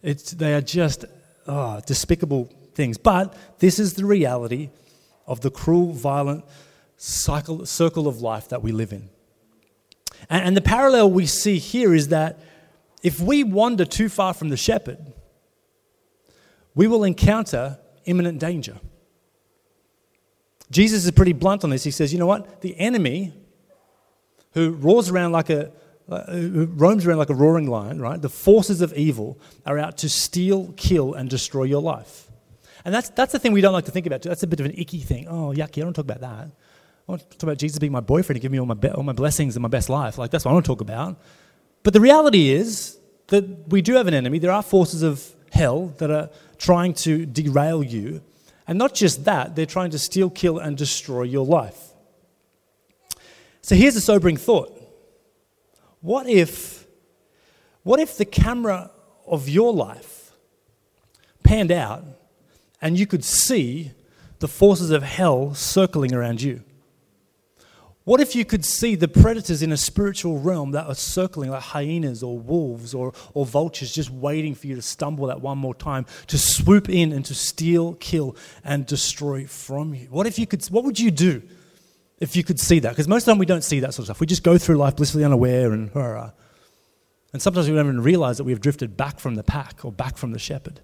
It's, 0.01 0.31
they 0.31 0.53
are 0.53 0.61
just 0.61 1.05
oh, 1.47 1.81
despicable 1.85 2.49
things. 2.75 2.97
But 2.97 3.35
this 3.59 3.79
is 3.79 3.93
the 3.93 4.05
reality 4.05 4.69
of 5.27 5.41
the 5.41 5.51
cruel, 5.51 5.93
violent 5.93 6.45
cycle, 6.97 7.65
circle 7.65 8.07
of 8.07 8.21
life 8.21 8.49
that 8.49 8.61
we 8.61 8.71
live 8.71 8.93
in. 8.93 9.09
And, 10.29 10.47
and 10.47 10.57
the 10.57 10.61
parallel 10.61 11.11
we 11.11 11.25
see 11.25 11.57
here 11.57 11.93
is 11.93 12.09
that 12.09 12.39
if 13.01 13.19
we 13.19 13.43
wander 13.43 13.85
too 13.85 14.09
far 14.09 14.33
from 14.33 14.49
the 14.49 14.57
shepherd, 14.57 14.97
we 16.75 16.87
will 16.87 17.03
encounter 17.03 17.77
imminent 18.05 18.39
danger. 18.39 18.79
Jesus 20.71 21.05
is 21.05 21.11
pretty 21.11 21.33
blunt 21.33 21.63
on 21.63 21.69
this. 21.69 21.83
He 21.83 21.91
says, 21.91 22.11
you 22.11 22.19
know 22.19 22.25
what? 22.25 22.61
The 22.61 22.77
enemy 22.79 23.33
who 24.53 24.71
roars 24.71 25.09
around 25.09 25.31
like 25.33 25.49
a 25.49 25.71
Uh, 26.09 26.15
uh, 26.15 26.65
roams 26.67 27.05
around 27.05 27.17
like 27.17 27.29
a 27.29 27.33
roaring 27.33 27.67
lion, 27.67 28.01
right? 28.01 28.21
The 28.21 28.29
forces 28.29 28.81
of 28.81 28.93
evil 28.93 29.39
are 29.65 29.79
out 29.79 29.97
to 29.99 30.09
steal, 30.09 30.73
kill, 30.75 31.13
and 31.13 31.29
destroy 31.29 31.63
your 31.63 31.81
life. 31.81 32.29
And 32.83 32.93
that's, 32.93 33.09
that's 33.09 33.31
the 33.31 33.39
thing 33.39 33.53
we 33.53 33.61
don't 33.61 33.71
like 33.71 33.85
to 33.85 33.91
think 33.91 34.05
about. 34.05 34.21
That's 34.21 34.43
a 34.43 34.47
bit 34.47 34.59
of 34.59 34.65
an 34.65 34.73
icky 34.77 34.99
thing. 34.99 35.29
Oh, 35.29 35.53
yucky, 35.55 35.77
I 35.81 35.85
don't 35.85 35.93
talk 35.93 36.03
about 36.03 36.19
that. 36.19 36.47
I 37.07 37.11
want 37.11 37.21
to 37.21 37.37
talk 37.37 37.43
about 37.43 37.57
Jesus 37.57 37.79
being 37.79 37.93
my 37.93 38.01
boyfriend 38.01 38.35
and 38.35 38.41
give 38.41 38.51
me 38.51 38.59
all 38.59 38.65
my, 38.65 38.73
be- 38.73 38.89
all 38.89 39.03
my 39.03 39.13
blessings 39.13 39.55
and 39.55 39.63
my 39.63 39.69
best 39.69 39.89
life. 39.89 40.17
Like, 40.17 40.29
that's 40.29 40.43
what 40.43 40.51
I 40.51 40.53
want 40.55 40.65
to 40.65 40.71
talk 40.71 40.81
about. 40.81 41.21
But 41.83 41.93
the 41.93 42.01
reality 42.01 42.49
is 42.49 42.97
that 43.27 43.69
we 43.69 43.81
do 43.81 43.93
have 43.93 44.07
an 44.07 44.13
enemy. 44.13 44.39
There 44.39 44.51
are 44.51 44.61
forces 44.61 45.03
of 45.03 45.25
hell 45.53 45.87
that 45.99 46.11
are 46.11 46.29
trying 46.57 46.95
to 46.95 47.25
derail 47.25 47.81
you. 47.81 48.21
And 48.67 48.77
not 48.77 48.93
just 48.93 49.23
that, 49.23 49.55
they're 49.55 49.65
trying 49.65 49.91
to 49.91 49.99
steal, 49.99 50.29
kill, 50.29 50.59
and 50.59 50.77
destroy 50.77 51.23
your 51.23 51.45
life. 51.45 51.91
So 53.61 53.75
here's 53.75 53.95
a 53.95 54.01
sobering 54.01 54.35
thought 54.35 54.82
what 56.03 56.27
if, 56.27 56.85
what 57.83 57.97
if 57.97 58.17
the 58.17 58.25
camera 58.25 58.91
of 59.25 59.47
your 59.47 59.71
life 59.71 60.33
panned 61.43 61.71
out 61.71 62.03
and 62.81 62.99
you 62.99 63.07
could 63.07 63.23
see 63.23 63.91
the 64.39 64.49
forces 64.49 64.91
of 64.91 65.01
hell 65.01 65.53
circling 65.53 66.13
around 66.13 66.41
you? 66.41 66.61
What 68.03 68.19
if 68.19 68.35
you 68.35 68.43
could 68.43 68.65
see 68.65 68.95
the 68.95 69.07
predators 69.07 69.63
in 69.63 69.71
a 69.71 69.77
spiritual 69.77 70.39
realm 70.39 70.71
that 70.71 70.87
are 70.87 70.95
circling 70.95 71.51
like 71.51 71.61
hyenas 71.61 72.21
or 72.21 72.37
wolves 72.37 72.93
or, 72.93 73.13
or 73.33 73.45
vultures 73.45 73.93
just 73.93 74.09
waiting 74.09 74.55
for 74.55 74.67
you 74.67 74.75
to 74.75 74.81
stumble 74.81 75.27
that 75.27 75.39
one 75.39 75.57
more 75.57 75.73
time 75.73 76.05
to 76.27 76.37
swoop 76.37 76.89
in 76.89 77.13
and 77.13 77.23
to 77.23 77.33
steal, 77.33 77.93
kill, 77.93 78.35
and 78.65 78.85
destroy 78.85 79.45
from 79.47 79.93
you? 79.93 80.07
What 80.09 80.27
if 80.27 80.37
you 80.37 80.47
could, 80.47 80.65
what 80.65 80.83
would 80.83 80.99
you 80.99 81.11
do 81.11 81.43
if 82.23 82.35
you 82.35 82.43
could 82.43 82.59
see 82.59 82.79
that. 82.79 82.89
Because 82.89 83.07
most 83.07 83.23
of 83.23 83.25
the 83.25 83.31
time 83.33 83.39
we 83.39 83.45
don't 83.45 83.63
see 83.63 83.81
that 83.81 83.93
sort 83.93 83.99
of 83.99 84.05
stuff. 84.05 84.19
We 84.19 84.27
just 84.27 84.43
go 84.43 84.57
through 84.57 84.77
life 84.77 84.95
blissfully 84.95 85.25
unaware 85.25 85.73
and 85.73 85.89
hurrah. 85.89 86.31
And 87.33 87.41
sometimes 87.41 87.69
we 87.69 87.75
don't 87.75 87.85
even 87.85 88.01
realize 88.01 88.37
that 88.37 88.45
we 88.45 88.53
have 88.53 88.61
drifted 88.61 88.95
back 88.95 89.19
from 89.19 89.35
the 89.35 89.43
pack 89.43 89.83
or 89.83 89.91
back 89.91 90.17
from 90.17 90.31
the 90.31 90.39
shepherd. 90.39 90.79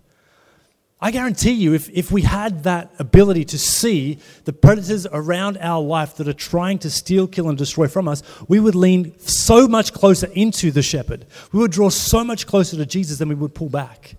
I 1.01 1.11
guarantee 1.11 1.51
you, 1.51 1.73
if, 1.73 1.89
if 1.91 2.11
we 2.11 2.23
had 2.23 2.63
that 2.63 2.91
ability 2.99 3.45
to 3.45 3.57
see 3.57 4.17
the 4.43 4.51
predators 4.51 5.07
around 5.09 5.57
our 5.59 5.81
life 5.81 6.17
that 6.17 6.27
are 6.27 6.33
trying 6.33 6.77
to 6.79 6.89
steal, 6.89 7.25
kill, 7.25 7.47
and 7.47 7.57
destroy 7.57 7.87
from 7.87 8.09
us, 8.09 8.21
we 8.49 8.59
would 8.59 8.75
lean 8.75 9.17
so 9.19 9.65
much 9.65 9.93
closer 9.93 10.27
into 10.33 10.71
the 10.71 10.81
shepherd. 10.81 11.25
We 11.53 11.59
would 11.59 11.71
draw 11.71 11.89
so 11.89 12.25
much 12.25 12.47
closer 12.47 12.75
to 12.75 12.85
Jesus 12.85 13.19
than 13.19 13.29
we 13.29 13.35
would 13.35 13.55
pull 13.55 13.69
back. 13.69 14.17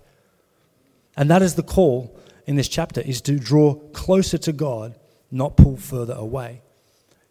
And 1.15 1.29
that 1.29 1.43
is 1.43 1.53
the 1.53 1.61
call 1.61 2.17
in 2.47 2.55
this 2.55 2.67
chapter, 2.67 2.99
is 3.01 3.21
to 3.21 3.37
draw 3.37 3.75
closer 3.91 4.39
to 4.39 4.51
God, 4.51 4.97
not 5.29 5.57
pull 5.57 5.77
further 5.77 6.13
away. 6.13 6.63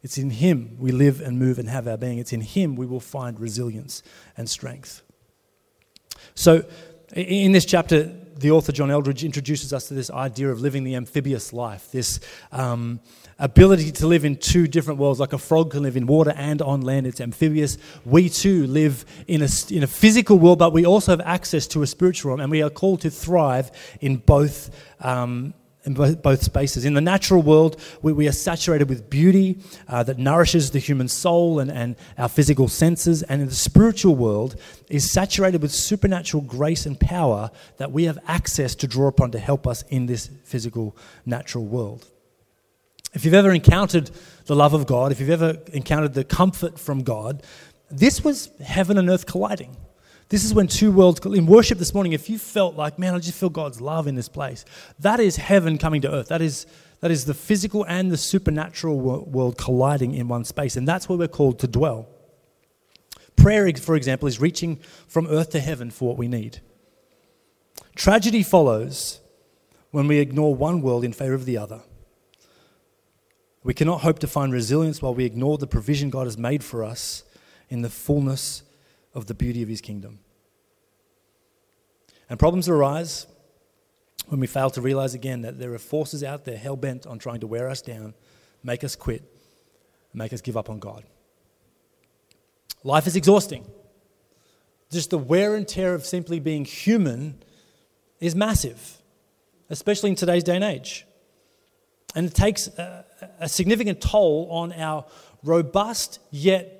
It's 0.02 0.18
in 0.18 0.30
Him 0.30 0.76
we 0.78 0.92
live 0.92 1.20
and 1.20 1.38
move 1.38 1.58
and 1.58 1.68
have 1.68 1.86
our 1.86 1.96
being. 1.96 2.18
It's 2.18 2.32
in 2.32 2.40
Him 2.40 2.76
we 2.76 2.86
will 2.86 3.00
find 3.00 3.38
resilience 3.38 4.02
and 4.36 4.48
strength. 4.48 5.02
So, 6.34 6.64
in 7.14 7.52
this 7.52 7.64
chapter, 7.64 8.04
the 8.36 8.50
author 8.52 8.72
John 8.72 8.90
Eldredge 8.90 9.24
introduces 9.24 9.72
us 9.72 9.88
to 9.88 9.94
this 9.94 10.10
idea 10.10 10.48
of 10.48 10.60
living 10.60 10.84
the 10.84 10.94
amphibious 10.94 11.52
life, 11.52 11.90
this 11.90 12.20
um, 12.52 13.00
ability 13.38 13.92
to 13.92 14.06
live 14.06 14.24
in 14.24 14.36
two 14.36 14.66
different 14.66 14.98
worlds. 14.98 15.20
Like 15.20 15.32
a 15.32 15.38
frog 15.38 15.72
can 15.72 15.82
live 15.82 15.96
in 15.96 16.06
water 16.06 16.32
and 16.36 16.62
on 16.62 16.80
land, 16.80 17.06
it's 17.06 17.20
amphibious. 17.20 17.76
We 18.04 18.28
too 18.28 18.66
live 18.66 19.04
in 19.26 19.42
a, 19.42 19.48
in 19.70 19.82
a 19.82 19.86
physical 19.86 20.38
world, 20.38 20.58
but 20.58 20.72
we 20.72 20.86
also 20.86 21.12
have 21.12 21.20
access 21.20 21.66
to 21.68 21.82
a 21.82 21.86
spiritual 21.86 22.30
realm, 22.30 22.40
and 22.40 22.50
we 22.50 22.62
are 22.62 22.70
called 22.70 23.02
to 23.02 23.10
thrive 23.10 23.70
in 24.00 24.16
both 24.16 24.70
um, 25.00 25.52
in 25.98 26.14
both 26.14 26.42
spaces. 26.42 26.84
In 26.84 26.94
the 26.94 27.00
natural 27.00 27.42
world, 27.42 27.80
we, 28.02 28.12
we 28.12 28.28
are 28.28 28.32
saturated 28.32 28.88
with 28.88 29.10
beauty 29.10 29.58
uh, 29.88 30.02
that 30.04 30.18
nourishes 30.18 30.70
the 30.70 30.78
human 30.78 31.08
soul 31.08 31.58
and, 31.58 31.70
and 31.70 31.96
our 32.18 32.28
physical 32.28 32.68
senses. 32.68 33.22
And 33.24 33.42
in 33.42 33.48
the 33.48 33.54
spiritual 33.54 34.16
world, 34.16 34.56
is 34.88 35.10
saturated 35.12 35.62
with 35.62 35.70
supernatural 35.70 36.42
grace 36.42 36.84
and 36.84 36.98
power 36.98 37.50
that 37.78 37.92
we 37.92 38.04
have 38.04 38.18
access 38.26 38.74
to 38.74 38.86
draw 38.86 39.06
upon 39.06 39.30
to 39.30 39.38
help 39.38 39.66
us 39.66 39.82
in 39.88 40.06
this 40.06 40.28
physical, 40.44 40.96
natural 41.24 41.64
world. 41.64 42.06
If 43.12 43.24
you've 43.24 43.34
ever 43.34 43.52
encountered 43.52 44.10
the 44.46 44.56
love 44.56 44.74
of 44.74 44.86
God, 44.86 45.12
if 45.12 45.20
you've 45.20 45.30
ever 45.30 45.58
encountered 45.72 46.14
the 46.14 46.24
comfort 46.24 46.78
from 46.78 47.02
God, 47.02 47.42
this 47.90 48.22
was 48.22 48.50
heaven 48.60 48.98
and 48.98 49.08
earth 49.08 49.26
colliding. 49.26 49.76
This 50.30 50.44
is 50.44 50.54
when 50.54 50.68
two 50.68 50.92
worlds, 50.92 51.20
in 51.26 51.44
worship 51.44 51.78
this 51.78 51.92
morning, 51.92 52.12
if 52.12 52.30
you 52.30 52.38
felt 52.38 52.76
like, 52.76 53.00
man, 53.00 53.14
I 53.14 53.18
just 53.18 53.36
feel 53.36 53.50
God's 53.50 53.80
love 53.80 54.06
in 54.06 54.14
this 54.14 54.28
place, 54.28 54.64
that 55.00 55.18
is 55.18 55.34
heaven 55.34 55.76
coming 55.76 56.02
to 56.02 56.10
earth. 56.10 56.28
That 56.28 56.40
is, 56.40 56.66
that 57.00 57.10
is 57.10 57.24
the 57.24 57.34
physical 57.34 57.84
and 57.86 58.12
the 58.12 58.16
supernatural 58.16 58.96
world 58.96 59.58
colliding 59.58 60.14
in 60.14 60.28
one 60.28 60.44
space. 60.44 60.76
And 60.76 60.86
that's 60.86 61.08
where 61.08 61.18
we're 61.18 61.26
called 61.26 61.58
to 61.58 61.66
dwell. 61.66 62.08
Prayer, 63.34 63.72
for 63.74 63.96
example, 63.96 64.28
is 64.28 64.40
reaching 64.40 64.76
from 65.08 65.26
earth 65.26 65.50
to 65.50 65.58
heaven 65.58 65.90
for 65.90 66.10
what 66.10 66.16
we 66.16 66.28
need. 66.28 66.60
Tragedy 67.96 68.44
follows 68.44 69.18
when 69.90 70.06
we 70.06 70.18
ignore 70.18 70.54
one 70.54 70.80
world 70.80 71.02
in 71.02 71.12
favor 71.12 71.34
of 71.34 71.44
the 71.44 71.58
other. 71.58 71.80
We 73.64 73.74
cannot 73.74 74.02
hope 74.02 74.20
to 74.20 74.28
find 74.28 74.52
resilience 74.52 75.02
while 75.02 75.14
we 75.14 75.24
ignore 75.24 75.58
the 75.58 75.66
provision 75.66 76.08
God 76.08 76.28
has 76.28 76.38
made 76.38 76.62
for 76.62 76.84
us 76.84 77.24
in 77.68 77.82
the 77.82 77.90
fullness 77.90 78.62
of 79.14 79.26
the 79.26 79.34
beauty 79.34 79.62
of 79.62 79.68
his 79.68 79.80
kingdom. 79.80 80.20
And 82.28 82.38
problems 82.38 82.68
arise 82.68 83.26
when 84.28 84.38
we 84.38 84.46
fail 84.46 84.70
to 84.70 84.80
realize 84.80 85.14
again 85.14 85.42
that 85.42 85.58
there 85.58 85.74
are 85.74 85.78
forces 85.78 86.22
out 86.22 86.44
there 86.44 86.56
hell 86.56 86.76
bent 86.76 87.06
on 87.06 87.18
trying 87.18 87.40
to 87.40 87.46
wear 87.46 87.68
us 87.68 87.82
down, 87.82 88.14
make 88.62 88.84
us 88.84 88.94
quit, 88.94 89.24
make 90.14 90.32
us 90.32 90.40
give 90.40 90.56
up 90.56 90.70
on 90.70 90.78
God. 90.78 91.04
Life 92.84 93.06
is 93.06 93.16
exhausting. 93.16 93.66
Just 94.90 95.10
the 95.10 95.18
wear 95.18 95.56
and 95.56 95.66
tear 95.66 95.94
of 95.94 96.06
simply 96.06 96.40
being 96.40 96.64
human 96.64 97.42
is 98.20 98.34
massive, 98.34 98.98
especially 99.68 100.10
in 100.10 100.16
today's 100.16 100.44
day 100.44 100.54
and 100.54 100.64
age. 100.64 101.06
And 102.14 102.26
it 102.26 102.34
takes 102.34 102.68
a, 102.68 103.04
a 103.40 103.48
significant 103.48 104.00
toll 104.00 104.48
on 104.50 104.72
our 104.72 105.04
robust 105.42 106.20
yet 106.30 106.79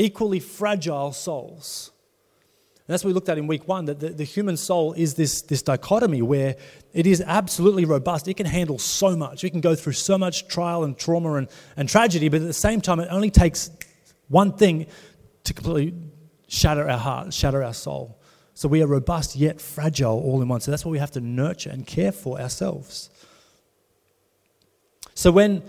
equally 0.00 0.40
fragile 0.40 1.12
souls. 1.12 1.90
And 2.78 2.94
that's 2.94 3.04
what 3.04 3.08
we 3.08 3.14
looked 3.14 3.28
at 3.28 3.38
in 3.38 3.46
week 3.46 3.68
one 3.68 3.84
that 3.84 4.00
the, 4.00 4.08
the, 4.08 4.24
human 4.24 4.56
soul 4.56 4.94
is 4.94 5.14
this, 5.14 5.42
this 5.42 5.62
dichotomy 5.62 6.22
where 6.22 6.56
it 6.92 7.06
is 7.06 7.22
absolutely 7.24 7.84
robust. 7.84 8.26
It 8.26 8.34
can 8.34 8.46
handle 8.46 8.78
so 8.78 9.16
much. 9.16 9.44
It 9.44 9.50
can 9.50 9.60
go 9.60 9.76
through 9.76 9.92
so 9.92 10.18
much 10.18 10.48
trial 10.48 10.82
and 10.82 10.98
trauma 10.98 11.34
and, 11.34 11.48
and 11.76 11.88
tragedy, 11.88 12.28
but 12.28 12.40
at 12.40 12.46
the 12.46 12.52
same 12.52 12.80
time, 12.80 12.98
it 12.98 13.08
only 13.10 13.30
takes 13.30 13.70
one 14.28 14.56
thing 14.56 14.86
to 15.44 15.54
completely 15.54 15.94
shatter 16.48 16.88
our 16.90 16.98
heart, 16.98 17.32
shatter 17.32 17.62
our 17.62 17.74
soul. 17.74 18.20
So 18.54 18.68
we 18.68 18.82
are 18.82 18.86
robust 18.86 19.36
yet 19.36 19.60
fragile 19.60 20.18
all 20.18 20.42
in 20.42 20.48
one. 20.48 20.60
So 20.60 20.72
that's 20.72 20.84
what 20.84 20.90
we 20.90 20.98
have 20.98 21.12
to 21.12 21.20
nurture 21.20 21.70
and 21.70 21.86
care 21.86 22.12
for 22.12 22.40
ourselves. 22.40 23.10
So 25.14 25.30
when 25.30 25.62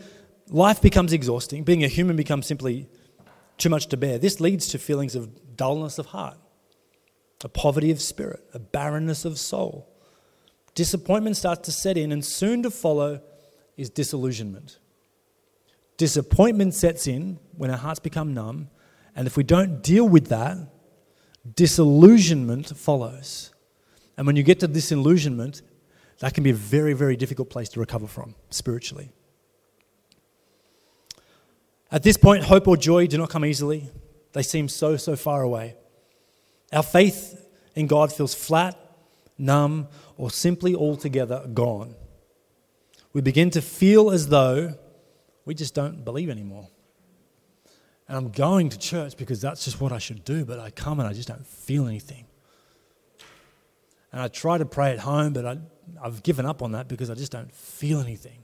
life 0.50 0.82
becomes 0.82 1.14
exhausting, 1.14 1.64
being 1.64 1.84
a 1.84 1.88
human 1.88 2.16
becomes 2.16 2.48
simply 2.48 2.90
too 3.62 3.70
much 3.70 3.88
to 3.88 3.98
bear, 3.98 4.18
this 4.18 4.40
leads 4.40 4.68
to 4.70 4.80
feelings 4.80 5.16
of 5.16 5.56
dullness 5.56 6.00
of 6.00 6.08
heart, 6.08 6.38
a 7.44 7.50
poverty 7.50 7.92
of 7.92 8.02
spirit, 8.02 8.44
a 8.54 8.60
barrenness 8.60 9.24
of 9.24 9.38
soul. 9.38 9.88
Disappointment 10.74 11.38
starts 11.38 11.62
to 11.62 11.72
set 11.72 11.98
in, 11.98 12.12
and 12.12 12.26
soon 12.26 12.64
to 12.64 12.72
follow 12.72 13.22
is 13.78 13.90
disillusionment. 13.90 14.80
Disappointment 15.98 16.74
sets 16.74 17.08
in 17.08 17.40
when 17.56 17.70
our 17.70 17.78
hearts 17.78 18.00
become 18.00 18.34
numb, 18.34 18.70
and 19.16 19.28
if 19.28 19.38
we 19.38 19.44
don't 19.44 19.84
deal 19.84 20.08
with 20.08 20.28
that, 20.28 20.58
disillusionment 21.56 22.76
follows. 22.76 23.52
And 24.18 24.26
when 24.26 24.36
you 24.36 24.44
get 24.44 24.60
to 24.62 24.68
disillusionment, 24.68 25.62
that 26.20 26.34
can 26.34 26.44
be 26.44 26.52
a 26.52 26.56
very, 26.56 26.94
very 26.94 27.16
difficult 27.16 27.50
place 27.50 27.70
to 27.70 27.80
recover 27.80 28.08
from 28.08 28.36
spiritually. 28.50 29.12
At 31.92 32.04
this 32.04 32.16
point, 32.16 32.44
hope 32.44 32.68
or 32.68 32.78
joy 32.78 33.08
do 33.08 33.18
not 33.18 33.30
come 33.30 33.44
easily. 33.44 33.90
They 34.34 34.44
seem 34.44 34.70
so, 34.70 34.96
so 34.96 35.16
far 35.16 35.42
away. 35.42 35.76
Our 36.72 36.84
faith 36.84 37.46
in 37.76 37.88
God 37.88 38.14
feels 38.14 38.34
flat, 38.34 38.80
numb, 39.38 39.90
or 40.18 40.32
simply 40.32 40.74
altogether 40.74 41.46
gone. 41.54 41.96
We 43.12 43.22
begin 43.22 43.50
to 43.52 43.62
feel 43.62 44.10
as 44.10 44.30
though 44.30 44.76
we 45.44 45.54
just 45.54 45.74
don't 45.74 46.06
believe 46.06 46.30
anymore. 46.30 46.70
And 48.08 48.18
I'm 48.18 48.30
going 48.32 48.70
to 48.70 48.80
church 48.80 49.18
because 49.18 49.42
that's 49.42 49.66
just 49.66 49.82
what 49.82 49.92
I 49.92 49.98
should 49.98 50.24
do, 50.24 50.46
but 50.46 50.60
I 50.60 50.70
come 50.70 51.00
and 51.00 51.10
I 51.10 51.14
just 51.14 51.28
don't 51.28 51.46
feel 51.46 51.88
anything. 51.88 52.26
And 54.14 54.22
I 54.22 54.28
try 54.28 54.58
to 54.58 54.66
pray 54.66 54.92
at 54.92 55.00
home, 55.00 55.34
but 55.34 55.46
I, 55.46 55.58
I've 56.02 56.24
given 56.24 56.46
up 56.46 56.62
on 56.62 56.74
that 56.74 56.88
because 56.88 57.10
I 57.10 57.16
just 57.16 57.32
don't 57.32 57.52
feel 57.54 58.00
anything. 58.00 58.44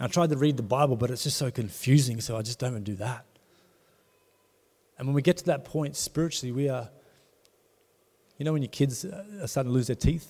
I 0.00 0.08
tried 0.08 0.30
to 0.30 0.36
read 0.36 0.56
the 0.56 0.62
Bible, 0.62 0.96
but 0.96 1.10
it's 1.10 1.22
just 1.22 1.36
so 1.36 1.50
confusing, 1.50 2.20
so 2.20 2.36
I 2.36 2.42
just 2.42 2.58
don't 2.58 2.72
even 2.72 2.84
do 2.84 2.96
that. 2.96 3.24
And 4.98 5.08
when 5.08 5.14
we 5.14 5.22
get 5.22 5.38
to 5.38 5.44
that 5.46 5.64
point 5.64 5.96
spiritually, 5.96 6.52
we 6.52 6.68
are, 6.68 6.88
you 8.38 8.44
know, 8.44 8.52
when 8.52 8.62
your 8.62 8.70
kids 8.70 9.04
are 9.04 9.46
starting 9.46 9.70
to 9.70 9.74
lose 9.74 9.88
their 9.88 9.96
teeth 9.96 10.28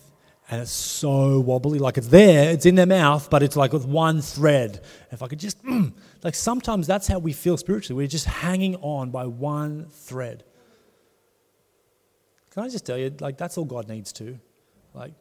and 0.51 0.61
it's 0.61 0.71
so 0.71 1.41
wobbly, 1.41 1.79
like 1.79 1.97
it's 1.97 2.09
there, 2.09 2.51
it's 2.51 2.67
in 2.67 2.75
their 2.75 2.87
mouth, 2.87 3.31
but 3.31 3.43
it's 3.43 3.57
like 3.57 3.73
with 3.73 3.87
one 3.87 4.21
thread. 4.21 4.83
If 5.11 5.23
I 5.23 5.27
could 5.27 5.39
just, 5.39 5.63
mm, 5.65 5.93
like 6.23 6.35
sometimes 6.35 6.87
that's 6.87 7.07
how 7.07 7.19
we 7.19 7.33
feel 7.33 7.57
spiritually. 7.57 8.03
We're 8.03 8.09
just 8.09 8.27
hanging 8.27 8.77
on 8.77 9.11
by 9.11 9.27
one 9.27 9.87
thread. 9.91 10.45
Can 12.51 12.63
I 12.63 12.69
just 12.69 12.87
tell 12.87 12.97
you, 12.97 13.13
like, 13.21 13.37
that's 13.37 13.59
all 13.59 13.65
God 13.65 13.89
needs 13.89 14.13
to. 14.15 14.39
Like, 14.95 15.15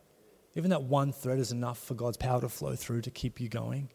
even 0.55 0.69
that 0.69 0.83
one 0.83 1.11
thread 1.11 1.39
is 1.39 1.51
enough 1.51 1.79
for 1.79 1.95
God's 1.95 2.17
power 2.17 2.39
to 2.41 2.47
flow 2.47 2.75
through 2.75 3.01
to 3.01 3.11
keep 3.11 3.41
you 3.41 3.49
going. 3.49 3.89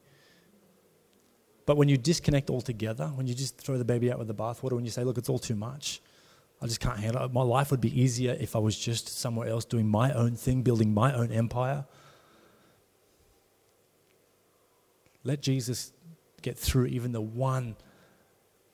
But 1.69 1.77
when 1.77 1.91
you 1.91 1.99
disconnect 1.99 2.49
altogether, 2.49 3.09
when 3.09 3.27
you 3.27 3.35
just 3.35 3.59
throw 3.59 3.77
the 3.77 3.85
baby 3.85 4.11
out 4.11 4.19
with 4.19 4.27
the 4.27 4.35
bathwater, 4.35 4.73
when 4.73 4.87
you 4.87 4.91
say, 4.91 5.05
look, 5.05 5.19
it's 5.19 5.29
all 5.29 5.39
too 5.39 5.55
much, 5.55 6.01
I 6.63 6.67
just 6.67 6.81
can't 6.81 6.99
handle 6.99 7.23
it. 7.23 7.31
My 7.35 7.43
life 7.43 7.71
would 7.71 7.83
be 7.83 8.01
easier 8.01 8.35
if 8.41 8.57
I 8.57 8.59
was 8.59 8.75
just 8.75 9.07
somewhere 9.07 9.49
else 9.49 9.67
doing 9.67 9.87
my 9.87 10.11
own 10.15 10.35
thing, 10.35 10.63
building 10.63 10.95
my 10.95 11.13
own 11.13 11.31
empire. 11.31 11.85
Let 15.25 15.43
Jesus 15.43 15.93
get 16.41 16.57
through 16.57 16.87
even 16.87 17.13
the 17.13 17.21
one 17.21 17.77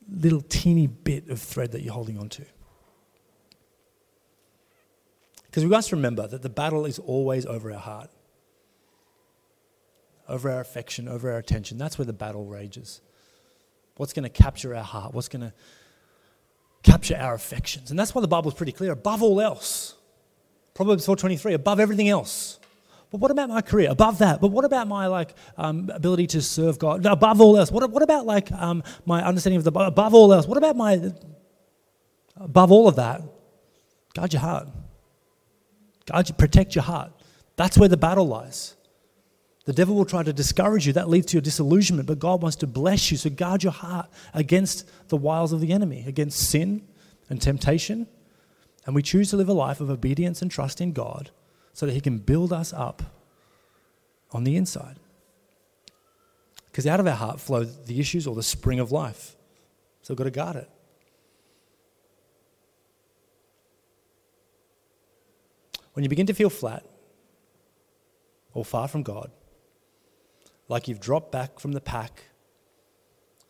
little 0.08 0.42
teeny 0.42 0.86
bit 0.86 1.28
of 1.30 1.40
thread 1.40 1.72
that 1.72 1.82
you're 1.82 1.94
holding 1.94 2.16
on 2.16 2.28
to. 2.28 2.44
Because 5.46 5.64
we 5.64 5.70
must 5.70 5.90
remember 5.90 6.28
that 6.28 6.42
the 6.42 6.48
battle 6.48 6.86
is 6.86 7.00
always 7.00 7.44
over 7.44 7.72
our 7.72 7.78
heart 7.80 8.10
over 10.28 10.50
our 10.50 10.60
affection, 10.60 11.08
over 11.08 11.30
our 11.30 11.38
attention. 11.38 11.78
That's 11.78 11.98
where 11.98 12.06
the 12.06 12.12
battle 12.12 12.44
rages. 12.44 13.00
What's 13.96 14.12
going 14.12 14.24
to 14.24 14.28
capture 14.28 14.74
our 14.74 14.82
heart? 14.82 15.14
What's 15.14 15.28
going 15.28 15.42
to 15.42 15.52
capture 16.82 17.16
our 17.16 17.34
affections? 17.34 17.90
And 17.90 17.98
that's 17.98 18.14
why 18.14 18.20
the 18.20 18.28
Bible 18.28 18.50
is 18.50 18.56
pretty 18.56 18.72
clear. 18.72 18.92
Above 18.92 19.22
all 19.22 19.40
else, 19.40 19.94
Proverbs 20.74 21.06
4.23, 21.06 21.54
above 21.54 21.78
everything 21.78 22.08
else. 22.08 22.58
But 23.10 23.20
what 23.20 23.30
about 23.30 23.48
my 23.48 23.62
career? 23.62 23.90
Above 23.90 24.18
that. 24.18 24.40
But 24.40 24.48
what 24.48 24.64
about 24.64 24.88
my 24.88 25.06
like 25.06 25.34
um, 25.56 25.88
ability 25.94 26.26
to 26.28 26.42
serve 26.42 26.80
God? 26.80 27.06
Above 27.06 27.40
all 27.40 27.56
else. 27.56 27.70
What, 27.70 27.88
what 27.90 28.02
about 28.02 28.26
like 28.26 28.50
um, 28.50 28.82
my 29.06 29.24
understanding 29.24 29.58
of 29.58 29.64
the 29.64 29.70
above 29.70 30.14
all 30.14 30.32
else? 30.32 30.48
What 30.48 30.58
about 30.58 30.74
my 30.74 31.12
above 32.36 32.72
all 32.72 32.88
of 32.88 32.96
that? 32.96 33.22
Guard 34.14 34.32
your 34.32 34.40
heart. 34.40 34.68
Guard, 36.06 36.36
protect 36.36 36.74
your 36.74 36.82
heart. 36.82 37.12
That's 37.54 37.78
where 37.78 37.88
the 37.88 37.96
battle 37.96 38.26
lies. 38.26 38.74
The 39.64 39.72
devil 39.72 39.94
will 39.94 40.04
try 40.04 40.22
to 40.22 40.32
discourage 40.32 40.86
you. 40.86 40.92
That 40.92 41.08
leads 41.08 41.26
to 41.26 41.36
your 41.36 41.42
disillusionment, 41.42 42.06
but 42.06 42.18
God 42.18 42.42
wants 42.42 42.56
to 42.56 42.66
bless 42.66 43.10
you. 43.10 43.16
So 43.16 43.30
guard 43.30 43.62
your 43.62 43.72
heart 43.72 44.10
against 44.34 44.86
the 45.08 45.16
wiles 45.16 45.52
of 45.52 45.60
the 45.60 45.72
enemy, 45.72 46.04
against 46.06 46.50
sin 46.50 46.86
and 47.30 47.40
temptation. 47.40 48.06
And 48.84 48.94
we 48.94 49.02
choose 49.02 49.30
to 49.30 49.36
live 49.36 49.48
a 49.48 49.54
life 49.54 49.80
of 49.80 49.88
obedience 49.88 50.42
and 50.42 50.50
trust 50.50 50.80
in 50.80 50.92
God 50.92 51.30
so 51.72 51.86
that 51.86 51.92
He 51.92 52.00
can 52.00 52.18
build 52.18 52.52
us 52.52 52.72
up 52.74 53.02
on 54.32 54.44
the 54.44 54.56
inside. 54.56 54.98
Because 56.66 56.86
out 56.86 57.00
of 57.00 57.06
our 57.06 57.14
heart 57.14 57.40
flow 57.40 57.64
the 57.64 58.00
issues 58.00 58.26
or 58.26 58.34
the 58.34 58.42
spring 58.42 58.80
of 58.80 58.92
life. 58.92 59.36
So 60.02 60.12
we've 60.12 60.18
got 60.18 60.24
to 60.24 60.30
guard 60.30 60.56
it. 60.56 60.68
When 65.94 66.02
you 66.02 66.10
begin 66.10 66.26
to 66.26 66.34
feel 66.34 66.50
flat 66.50 66.84
or 68.52 68.64
far 68.64 68.88
from 68.88 69.04
God, 69.04 69.30
like 70.68 70.88
you've 70.88 71.00
dropped 71.00 71.30
back 71.30 71.58
from 71.58 71.72
the 71.72 71.80
pack 71.80 72.24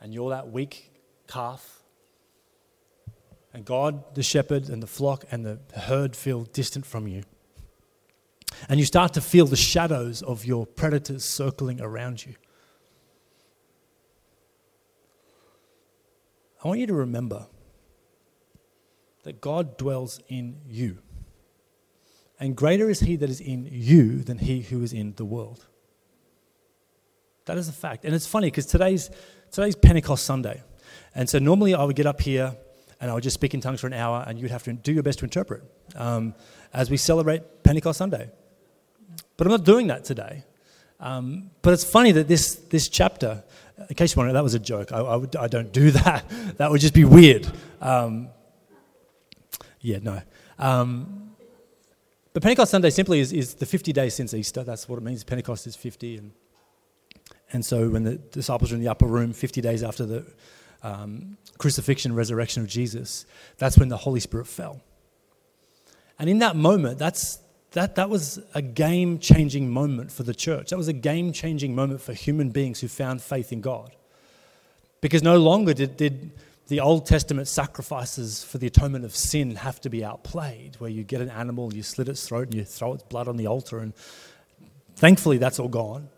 and 0.00 0.12
you're 0.12 0.30
that 0.30 0.50
weak 0.50 0.92
calf. 1.28 1.82
And 3.52 3.64
God, 3.64 4.14
the 4.16 4.22
shepherd, 4.22 4.68
and 4.68 4.82
the 4.82 4.86
flock 4.86 5.24
and 5.30 5.46
the 5.46 5.60
herd 5.76 6.16
feel 6.16 6.42
distant 6.42 6.84
from 6.84 7.06
you. 7.06 7.22
And 8.68 8.80
you 8.80 8.86
start 8.86 9.14
to 9.14 9.20
feel 9.20 9.46
the 9.46 9.56
shadows 9.56 10.22
of 10.22 10.44
your 10.44 10.66
predators 10.66 11.24
circling 11.24 11.80
around 11.80 12.26
you. 12.26 12.34
I 16.62 16.68
want 16.68 16.80
you 16.80 16.86
to 16.86 16.94
remember 16.94 17.46
that 19.22 19.40
God 19.40 19.76
dwells 19.76 20.20
in 20.28 20.60
you. 20.66 20.98
And 22.40 22.56
greater 22.56 22.90
is 22.90 23.00
He 23.00 23.16
that 23.16 23.30
is 23.30 23.40
in 23.40 23.68
you 23.70 24.22
than 24.22 24.38
He 24.38 24.62
who 24.62 24.82
is 24.82 24.92
in 24.92 25.14
the 25.14 25.24
world. 25.24 25.66
That 27.46 27.58
is 27.58 27.68
a 27.68 27.72
fact. 27.72 28.04
And 28.04 28.14
it's 28.14 28.26
funny 28.26 28.48
because 28.48 28.66
today's, 28.66 29.10
today's 29.50 29.76
Pentecost 29.76 30.24
Sunday. 30.24 30.62
And 31.14 31.28
so 31.28 31.38
normally 31.38 31.74
I 31.74 31.84
would 31.84 31.96
get 31.96 32.06
up 32.06 32.20
here 32.20 32.56
and 33.00 33.10
I 33.10 33.14
would 33.14 33.22
just 33.22 33.34
speak 33.34 33.54
in 33.54 33.60
tongues 33.60 33.80
for 33.80 33.86
an 33.86 33.92
hour 33.92 34.24
and 34.26 34.38
you'd 34.38 34.50
have 34.50 34.62
to 34.64 34.72
do 34.72 34.92
your 34.92 35.02
best 35.02 35.18
to 35.18 35.24
interpret 35.24 35.62
um, 35.94 36.34
as 36.72 36.90
we 36.90 36.96
celebrate 36.96 37.62
Pentecost 37.62 37.98
Sunday. 37.98 38.30
But 39.36 39.46
I'm 39.46 39.50
not 39.50 39.64
doing 39.64 39.88
that 39.88 40.04
today. 40.04 40.44
Um, 41.00 41.50
but 41.60 41.74
it's 41.74 41.84
funny 41.84 42.12
that 42.12 42.28
this, 42.28 42.54
this 42.54 42.88
chapter, 42.88 43.44
in 43.88 43.94
case 43.94 44.14
you 44.14 44.20
wonder, 44.20 44.32
that 44.32 44.42
was 44.42 44.54
a 44.54 44.58
joke. 44.58 44.92
I, 44.92 45.00
I, 45.00 45.16
would, 45.16 45.36
I 45.36 45.48
don't 45.48 45.72
do 45.72 45.90
that. 46.02 46.24
That 46.56 46.70
would 46.70 46.80
just 46.80 46.94
be 46.94 47.04
weird. 47.04 47.46
Um, 47.80 48.28
yeah, 49.80 49.98
no. 50.00 50.22
Um, 50.58 51.32
but 52.32 52.42
Pentecost 52.42 52.70
Sunday 52.70 52.90
simply 52.90 53.20
is, 53.20 53.32
is 53.32 53.54
the 53.54 53.66
50 53.66 53.92
days 53.92 54.14
since 54.14 54.32
Easter. 54.34 54.64
That's 54.64 54.88
what 54.88 54.96
it 54.96 55.02
means. 55.02 55.24
Pentecost 55.24 55.66
is 55.66 55.76
50 55.76 56.16
and 56.16 56.32
and 57.54 57.64
so 57.64 57.88
when 57.88 58.02
the 58.02 58.16
disciples 58.16 58.72
were 58.72 58.76
in 58.76 58.82
the 58.82 58.88
upper 58.88 59.06
room 59.06 59.32
50 59.32 59.60
days 59.60 59.84
after 59.84 60.04
the 60.04 60.26
um, 60.82 61.38
crucifixion 61.56 62.10
and 62.10 62.18
resurrection 62.18 62.64
of 62.64 62.68
Jesus, 62.68 63.26
that's 63.58 63.78
when 63.78 63.88
the 63.88 63.96
Holy 63.96 64.18
Spirit 64.18 64.48
fell. 64.48 64.82
And 66.18 66.28
in 66.28 66.40
that 66.40 66.56
moment, 66.56 66.98
that's, 66.98 67.38
that, 67.70 67.94
that 67.94 68.10
was 68.10 68.40
a 68.54 68.60
game 68.60 69.20
changing 69.20 69.70
moment 69.70 70.10
for 70.10 70.24
the 70.24 70.34
church. 70.34 70.70
That 70.70 70.76
was 70.76 70.88
a 70.88 70.92
game 70.92 71.32
changing 71.32 71.76
moment 71.76 72.00
for 72.00 72.12
human 72.12 72.50
beings 72.50 72.80
who 72.80 72.88
found 72.88 73.22
faith 73.22 73.52
in 73.52 73.60
God. 73.60 73.94
Because 75.00 75.22
no 75.22 75.38
longer 75.38 75.74
did, 75.74 75.96
did 75.96 76.32
the 76.66 76.80
Old 76.80 77.06
Testament 77.06 77.46
sacrifices 77.46 78.42
for 78.42 78.58
the 78.58 78.66
atonement 78.66 79.04
of 79.04 79.14
sin 79.14 79.54
have 79.54 79.80
to 79.82 79.90
be 79.90 80.04
outplayed, 80.04 80.74
where 80.80 80.90
you 80.90 81.04
get 81.04 81.20
an 81.20 81.30
animal, 81.30 81.72
you 81.72 81.84
slit 81.84 82.08
its 82.08 82.26
throat, 82.26 82.48
and 82.48 82.54
you 82.54 82.64
throw 82.64 82.94
its 82.94 83.04
blood 83.04 83.28
on 83.28 83.36
the 83.36 83.46
altar. 83.46 83.78
And 83.78 83.94
thankfully, 84.96 85.38
that's 85.38 85.60
all 85.60 85.68
gone. 85.68 86.08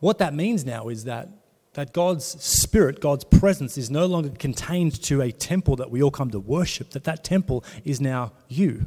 What 0.00 0.18
that 0.18 0.34
means 0.34 0.64
now 0.64 0.88
is 0.88 1.04
that, 1.04 1.28
that 1.74 1.92
God's 1.92 2.24
spirit, 2.24 3.00
God's 3.00 3.24
presence 3.24 3.78
is 3.78 3.90
no 3.90 4.06
longer 4.06 4.30
contained 4.30 5.00
to 5.04 5.20
a 5.20 5.30
temple 5.30 5.76
that 5.76 5.90
we 5.90 6.02
all 6.02 6.10
come 6.10 6.30
to 6.30 6.40
worship, 6.40 6.90
that 6.90 7.04
that 7.04 7.22
temple 7.22 7.64
is 7.84 8.00
now 8.00 8.32
you. 8.48 8.86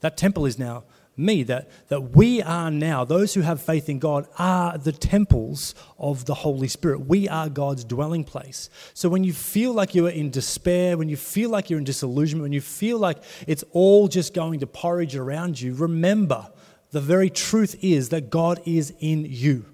That 0.00 0.16
temple 0.16 0.46
is 0.46 0.58
now 0.58 0.84
me, 1.16 1.42
that, 1.44 1.70
that 1.88 2.14
we 2.14 2.42
are 2.42 2.70
now, 2.70 3.04
those 3.04 3.34
who 3.34 3.40
have 3.40 3.60
faith 3.60 3.88
in 3.88 3.98
God, 3.98 4.28
are 4.38 4.76
the 4.76 4.92
temples 4.92 5.74
of 5.98 6.26
the 6.26 6.34
Holy 6.34 6.68
Spirit. 6.68 7.06
We 7.06 7.28
are 7.28 7.48
God's 7.48 7.84
dwelling 7.84 8.24
place. 8.24 8.68
So 8.92 9.08
when 9.08 9.24
you 9.24 9.32
feel 9.32 9.72
like 9.72 9.94
you 9.94 10.06
are 10.06 10.10
in 10.10 10.30
despair, 10.30 10.98
when 10.98 11.08
you 11.08 11.16
feel 11.16 11.50
like 11.50 11.70
you're 11.70 11.78
in 11.78 11.84
disillusionment, 11.84 12.42
when 12.42 12.52
you 12.52 12.60
feel 12.60 12.98
like 12.98 13.22
it's 13.46 13.64
all 13.72 14.08
just 14.08 14.34
going 14.34 14.60
to 14.60 14.66
porridge 14.66 15.16
around 15.16 15.60
you, 15.60 15.74
remember 15.74 16.50
the 16.90 17.00
very 17.00 17.30
truth 17.30 17.76
is 17.82 18.10
that 18.10 18.30
God 18.30 18.60
is 18.66 18.92
in 19.00 19.24
you. 19.24 19.64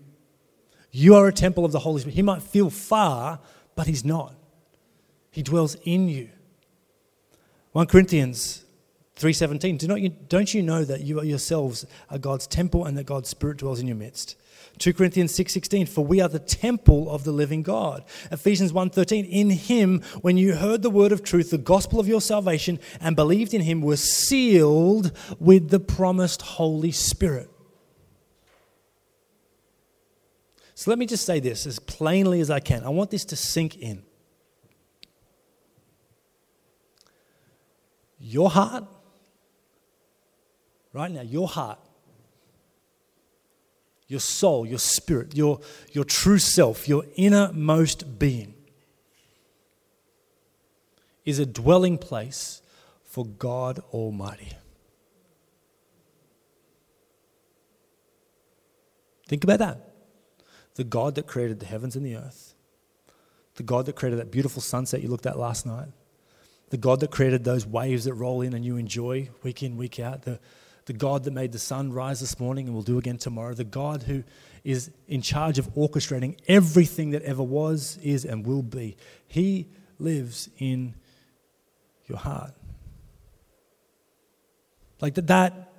You 0.93 1.15
are 1.17 1.27
a 1.27 1.33
temple 1.33 1.65
of 1.65 1.73
the 1.73 1.81
Holy 1.81 2.01
Spirit. 2.01 2.15
He 2.15 2.23
might 2.23 2.43
feel 2.43 2.71
far, 2.71 3.41
but 3.75 3.87
He's 3.87 4.05
not. 4.05 4.35
He 5.31 5.43
dwells 5.43 5.75
in 5.83 6.09
you. 6.09 6.29
1 7.73 7.87
Corinthians 7.87 8.65
3.17, 9.17 9.79
Do 9.79 9.89
not 9.89 10.03
you, 10.03 10.11
don't 10.11 10.53
you 10.53 10.63
know 10.63 10.85
that 10.85 11.01
you 11.01 11.23
yourselves 11.23 11.87
are 12.11 12.19
God's 12.19 12.47
temple 12.47 12.85
and 12.85 12.99
that 12.99 13.05
God's 13.05 13.31
Spirit 13.31 13.57
dwells 13.57 13.81
in 13.81 13.87
your 13.87 13.97
midst? 13.97 14.37
2 14.79 14.95
Corinthians 14.95 15.33
6:16 15.33 15.89
for 15.89 16.05
we 16.05 16.21
are 16.21 16.29
the 16.29 16.39
temple 16.39 17.11
of 17.11 17.25
the 17.25 17.33
living 17.33 17.63
God. 17.63 18.05
Ephesians 18.31 18.73
1:13 18.73 19.25
in 19.27 19.51
him 19.51 20.03
when 20.23 20.37
you 20.37 20.55
heard 20.55 20.83
the 20.83 20.91
word 20.91 21.13
of 21.13 21.23
truth 21.23 21.51
the 21.51 21.59
gospel 21.59 22.01
of 22.01 22.09
your 22.09 22.21
salvation 22.21 22.79
and 23.01 23.15
believed 23.15 23.55
in 23.55 23.61
him 23.61 23.81
were 23.81 23.97
sealed 23.97 25.13
with 25.39 25.69
the 25.69 25.81
promised 25.81 26.43
Holy 26.43 26.91
Spirit. 26.91 27.52
So 30.75 30.91
let 30.91 30.99
me 30.99 31.07
just 31.07 31.25
say 31.25 31.41
this 31.41 31.67
as 31.67 31.79
plainly 31.79 32.41
as 32.41 32.51
I 32.51 32.61
can. 32.61 32.85
I 32.85 32.89
want 32.89 33.11
this 33.11 33.25
to 33.27 33.37
sink 33.37 33.77
in. 33.77 34.03
Your 38.19 38.51
heart 38.51 38.85
right 40.93 41.11
now, 41.11 41.23
your 41.23 41.49
heart, 41.49 41.79
your 44.07 44.21
soul, 44.21 44.67
your 44.67 44.79
spirit, 44.79 45.37
your, 45.37 45.61
your 45.91 46.05
true 46.05 46.39
self, 46.39 46.89
your 46.89 47.05
innermost 47.17 48.19
being 48.19 48.55
is 51.25 51.39
a 51.39 51.47
dwelling 51.47 51.99
place 51.99 52.63
for 53.05 53.25
God 53.25 53.81
Almighty. 53.93 54.53
Think 59.29 59.45
about 59.45 59.61
that. 59.61 59.92
The 60.75 60.85
God 60.85 61.15
that 61.17 61.27
created 61.27 61.61
the 61.61 61.67
heavens 61.67 61.97
and 61.97 62.05
the 62.05 62.17
earth, 62.17 62.55
the 63.57 63.63
God 63.63 63.87
that 63.87 63.97
created 63.97 64.19
that 64.19 64.31
beautiful 64.31 64.63
sunset 64.63 65.03
you 65.03 65.09
looked 65.09 65.27
at 65.27 65.39
last 65.39 65.67
night, 65.67 65.89
the 66.71 66.79
God 66.79 67.01
that 67.01 67.11
created 67.11 67.45
those 67.45 67.67
waves 67.67 68.05
that 68.05 68.15
roll 68.15 68.41
in 68.41 68.55
and 68.55 68.65
you 68.65 68.79
enjoy 68.79 69.29
week 69.43 69.63
in, 69.63 69.77
week 69.77 70.01
out, 70.01 70.23
the, 70.23 70.41
the 70.87 70.95
God 70.95 71.25
that 71.25 71.33
made 71.33 71.53
the 71.53 71.59
sun 71.59 71.93
rise 71.93 72.21
this 72.21 72.41
morning 72.41 72.67
and 72.67 72.75
will 72.75 72.83
do 72.83 72.97
again 72.97 73.19
tomorrow, 73.19 73.53
the 73.53 73.65
God 73.65 74.05
who 74.05 74.25
is 74.65 74.91
in 75.07 75.21
charge 75.21 75.59
of 75.59 75.67
orchestrating 75.75 76.39
everything 76.49 77.11
that 77.11 77.23
ever 77.23 77.43
was, 77.43 77.99
is, 78.03 78.25
and 78.25 78.47
will 78.47 78.63
be. 78.63 78.97
He 79.29 79.69
lives 79.99 80.49
in 80.59 80.95
your 82.07 82.19
heart. 82.19 82.53
Like 85.01 85.15
that, 85.15 85.27
that 85.27 85.72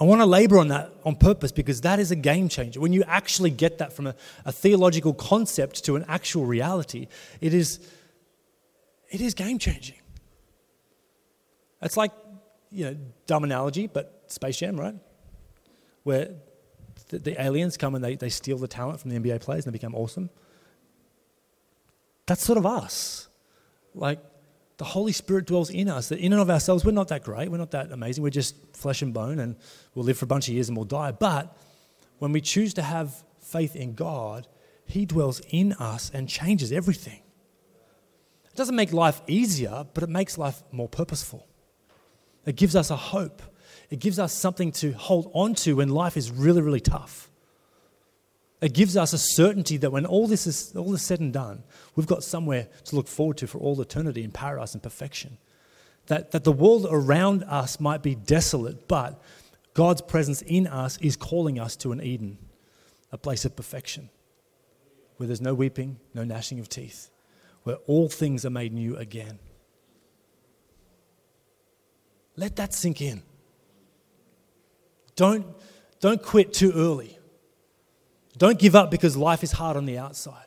I 0.00 0.04
want 0.04 0.20
to 0.20 0.26
labor 0.26 0.58
on 0.58 0.68
that 0.68 0.92
on 1.04 1.14
purpose 1.14 1.52
because 1.52 1.82
that 1.82 2.00
is 2.00 2.10
a 2.10 2.16
game 2.16 2.48
changer. 2.48 2.80
When 2.80 2.92
you 2.92 3.04
actually 3.06 3.50
get 3.50 3.78
that 3.78 3.92
from 3.92 4.08
a, 4.08 4.14
a 4.44 4.50
theological 4.50 5.14
concept 5.14 5.84
to 5.84 5.94
an 5.94 6.04
actual 6.08 6.46
reality, 6.46 7.06
it 7.40 7.54
is, 7.54 7.78
it 9.08 9.20
is 9.20 9.34
game 9.34 9.58
changing. 9.58 9.96
It's 11.80 11.96
like 11.96 12.10
you 12.74 12.86
know, 12.86 12.96
dumb 13.26 13.44
analogy, 13.44 13.86
but 13.86 14.24
Space 14.26 14.56
Jam, 14.56 14.78
right? 14.78 14.96
Where 16.02 16.30
the, 17.08 17.18
the, 17.20 17.40
aliens 17.40 17.76
come 17.76 17.94
and 17.94 18.02
they, 18.04 18.16
they 18.16 18.28
steal 18.28 18.58
the 18.58 18.66
talent 18.66 19.00
from 19.00 19.10
the 19.10 19.18
NBA 19.18 19.40
players 19.40 19.64
and 19.64 19.72
they 19.72 19.78
become 19.78 19.94
awesome. 19.94 20.28
That's 22.26 22.42
sort 22.42 22.58
of 22.58 22.66
us. 22.66 23.28
Like, 23.94 24.18
the 24.76 24.84
Holy 24.84 25.12
Spirit 25.12 25.46
dwells 25.46 25.70
in 25.70 25.88
us. 25.88 26.08
That 26.08 26.18
in 26.18 26.32
and 26.32 26.42
of 26.42 26.50
ourselves, 26.50 26.84
we're 26.84 26.92
not 26.92 27.08
that 27.08 27.24
great. 27.24 27.50
We're 27.50 27.58
not 27.58 27.70
that 27.72 27.92
amazing. 27.92 28.22
We're 28.22 28.30
just 28.30 28.56
flesh 28.76 29.02
and 29.02 29.14
bone 29.14 29.38
and 29.38 29.56
we'll 29.94 30.04
live 30.04 30.18
for 30.18 30.24
a 30.24 30.28
bunch 30.28 30.48
of 30.48 30.54
years 30.54 30.68
and 30.68 30.76
we'll 30.76 30.84
die. 30.84 31.12
But 31.12 31.56
when 32.18 32.32
we 32.32 32.40
choose 32.40 32.74
to 32.74 32.82
have 32.82 33.22
faith 33.40 33.76
in 33.76 33.94
God, 33.94 34.48
He 34.86 35.06
dwells 35.06 35.40
in 35.50 35.72
us 35.74 36.10
and 36.12 36.28
changes 36.28 36.72
everything. 36.72 37.22
It 38.46 38.56
doesn't 38.56 38.76
make 38.76 38.92
life 38.92 39.20
easier, 39.26 39.86
but 39.94 40.02
it 40.02 40.08
makes 40.08 40.38
life 40.38 40.62
more 40.70 40.88
purposeful. 40.88 41.46
It 42.46 42.56
gives 42.56 42.76
us 42.76 42.90
a 42.90 42.96
hope. 42.96 43.42
It 43.90 43.98
gives 44.00 44.18
us 44.18 44.32
something 44.32 44.72
to 44.72 44.92
hold 44.92 45.30
on 45.34 45.54
to 45.56 45.76
when 45.76 45.88
life 45.88 46.16
is 46.16 46.30
really, 46.30 46.62
really 46.62 46.80
tough. 46.80 47.30
It 48.64 48.72
gives 48.72 48.96
us 48.96 49.12
a 49.12 49.18
certainty 49.18 49.76
that 49.76 49.90
when 49.90 50.06
all 50.06 50.26
this 50.26 50.46
is 50.46 50.74
all 50.74 50.94
is 50.94 51.02
said 51.02 51.20
and 51.20 51.34
done, 51.34 51.64
we've 51.96 52.06
got 52.06 52.24
somewhere 52.24 52.66
to 52.86 52.96
look 52.96 53.08
forward 53.08 53.36
to 53.36 53.46
for 53.46 53.58
all 53.58 53.78
eternity 53.78 54.24
in 54.24 54.30
paradise 54.30 54.72
and 54.72 54.82
perfection. 54.82 55.36
That, 56.06 56.30
that 56.30 56.44
the 56.44 56.52
world 56.52 56.86
around 56.88 57.44
us 57.44 57.78
might 57.78 58.02
be 58.02 58.14
desolate, 58.14 58.88
but 58.88 59.22
God's 59.74 60.00
presence 60.00 60.40
in 60.40 60.66
us 60.66 60.96
is 61.02 61.14
calling 61.14 61.58
us 61.58 61.76
to 61.76 61.92
an 61.92 62.02
Eden, 62.02 62.38
a 63.12 63.18
place 63.18 63.44
of 63.44 63.54
perfection, 63.54 64.08
where 65.18 65.26
there's 65.26 65.42
no 65.42 65.52
weeping, 65.52 65.98
no 66.14 66.24
gnashing 66.24 66.58
of 66.58 66.70
teeth, 66.70 67.10
where 67.64 67.76
all 67.86 68.08
things 68.08 68.46
are 68.46 68.50
made 68.50 68.72
new 68.72 68.96
again. 68.96 69.40
Let 72.34 72.56
that 72.56 72.72
sink 72.72 73.02
in. 73.02 73.24
Don't, 75.16 75.44
don't 76.00 76.22
quit 76.22 76.54
too 76.54 76.72
early. 76.74 77.18
Don't 78.36 78.58
give 78.58 78.74
up 78.74 78.90
because 78.90 79.16
life 79.16 79.42
is 79.42 79.52
hard 79.52 79.76
on 79.76 79.86
the 79.86 79.98
outside. 79.98 80.46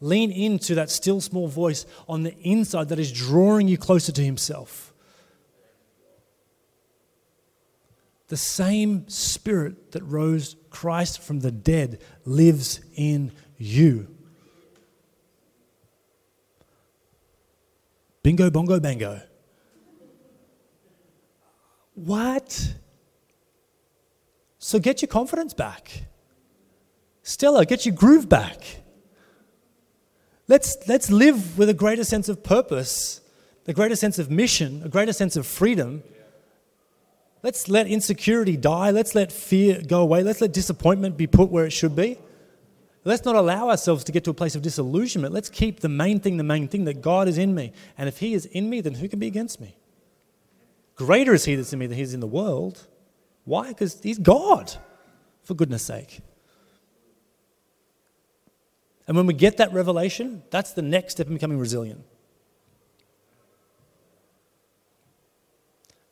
Lean 0.00 0.30
into 0.30 0.76
that 0.76 0.90
still 0.90 1.20
small 1.20 1.48
voice 1.48 1.84
on 2.08 2.22
the 2.22 2.36
inside 2.38 2.88
that 2.90 2.98
is 2.98 3.10
drawing 3.10 3.66
you 3.66 3.76
closer 3.76 4.12
to 4.12 4.24
Himself. 4.24 4.94
The 8.28 8.36
same 8.36 9.08
Spirit 9.08 9.92
that 9.92 10.02
rose 10.02 10.54
Christ 10.70 11.20
from 11.20 11.40
the 11.40 11.50
dead 11.50 12.00
lives 12.24 12.80
in 12.94 13.32
you. 13.56 14.14
Bingo, 18.22 18.50
bongo, 18.50 18.78
bango. 18.78 19.22
What? 21.94 22.74
So 24.58 24.78
get 24.78 25.02
your 25.02 25.08
confidence 25.08 25.54
back. 25.54 26.04
Stella, 27.28 27.66
get 27.66 27.84
your 27.84 27.94
groove 27.94 28.26
back. 28.26 28.62
Let's, 30.46 30.78
let's 30.88 31.10
live 31.10 31.58
with 31.58 31.68
a 31.68 31.74
greater 31.74 32.02
sense 32.02 32.30
of 32.30 32.42
purpose, 32.42 33.20
a 33.66 33.74
greater 33.74 33.96
sense 33.96 34.18
of 34.18 34.30
mission, 34.30 34.80
a 34.82 34.88
greater 34.88 35.12
sense 35.12 35.36
of 35.36 35.46
freedom. 35.46 36.02
Let's 37.42 37.68
let 37.68 37.86
insecurity 37.86 38.56
die. 38.56 38.92
Let's 38.92 39.14
let 39.14 39.30
fear 39.30 39.82
go 39.86 40.00
away. 40.00 40.22
Let's 40.22 40.40
let 40.40 40.54
disappointment 40.54 41.18
be 41.18 41.26
put 41.26 41.50
where 41.50 41.66
it 41.66 41.70
should 41.70 41.94
be. 41.94 42.16
Let's 43.04 43.26
not 43.26 43.36
allow 43.36 43.68
ourselves 43.68 44.04
to 44.04 44.12
get 44.12 44.24
to 44.24 44.30
a 44.30 44.34
place 44.34 44.54
of 44.54 44.62
disillusionment. 44.62 45.34
Let's 45.34 45.50
keep 45.50 45.80
the 45.80 45.90
main 45.90 46.20
thing 46.20 46.38
the 46.38 46.44
main 46.44 46.66
thing 46.66 46.86
that 46.86 47.02
God 47.02 47.28
is 47.28 47.36
in 47.36 47.54
me. 47.54 47.74
And 47.98 48.08
if 48.08 48.20
He 48.20 48.32
is 48.32 48.46
in 48.46 48.70
me, 48.70 48.80
then 48.80 48.94
who 48.94 49.06
can 49.06 49.18
be 49.18 49.26
against 49.26 49.60
me? 49.60 49.76
Greater 50.94 51.34
is 51.34 51.44
he 51.44 51.56
that's 51.56 51.74
in 51.74 51.78
me 51.78 51.86
than 51.88 51.96
he 51.98 52.02
is 52.02 52.14
in 52.14 52.20
the 52.20 52.26
world. 52.26 52.86
Why? 53.44 53.68
Because 53.68 54.00
he's 54.02 54.18
God, 54.18 54.72
for 55.44 55.52
goodness 55.52 55.82
sake. 55.82 56.22
And 59.08 59.16
when 59.16 59.26
we 59.26 59.32
get 59.32 59.56
that 59.56 59.72
revelation, 59.72 60.42
that's 60.50 60.72
the 60.72 60.82
next 60.82 61.12
step 61.12 61.26
in 61.26 61.32
becoming 61.32 61.58
resilient. 61.58 62.04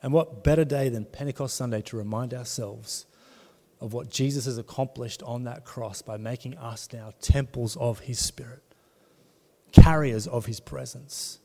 And 0.01 0.11
what 0.11 0.43
better 0.43 0.65
day 0.65 0.89
than 0.89 1.05
Pentecost 1.05 1.55
Sunday 1.55 1.81
to 1.83 1.97
remind 1.97 2.33
ourselves 2.33 3.05
of 3.79 3.93
what 3.93 4.09
Jesus 4.09 4.45
has 4.45 4.57
accomplished 4.57 5.21
on 5.21 5.43
that 5.43 5.63
cross 5.63 6.01
by 6.01 6.17
making 6.17 6.57
us 6.57 6.89
now 6.91 7.13
temples 7.21 7.77
of 7.77 7.99
his 7.99 8.17
Spirit, 8.17 8.63
carriers 9.71 10.25
of 10.25 10.47
his 10.47 10.59
presence, 10.59 11.37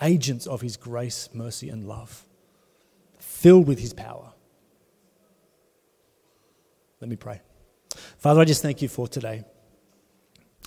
agents 0.00 0.46
of 0.46 0.60
his 0.60 0.76
grace, 0.76 1.28
mercy, 1.32 1.68
and 1.68 1.88
love 1.88 2.24
filled 3.18 3.66
with 3.66 3.80
his 3.80 3.92
power. 3.92 4.32
Let 7.00 7.10
me 7.10 7.16
pray. 7.16 7.40
Father, 8.18 8.40
I 8.40 8.44
just 8.44 8.62
thank 8.62 8.80
you 8.80 8.88
for 8.88 9.08
today. 9.08 9.44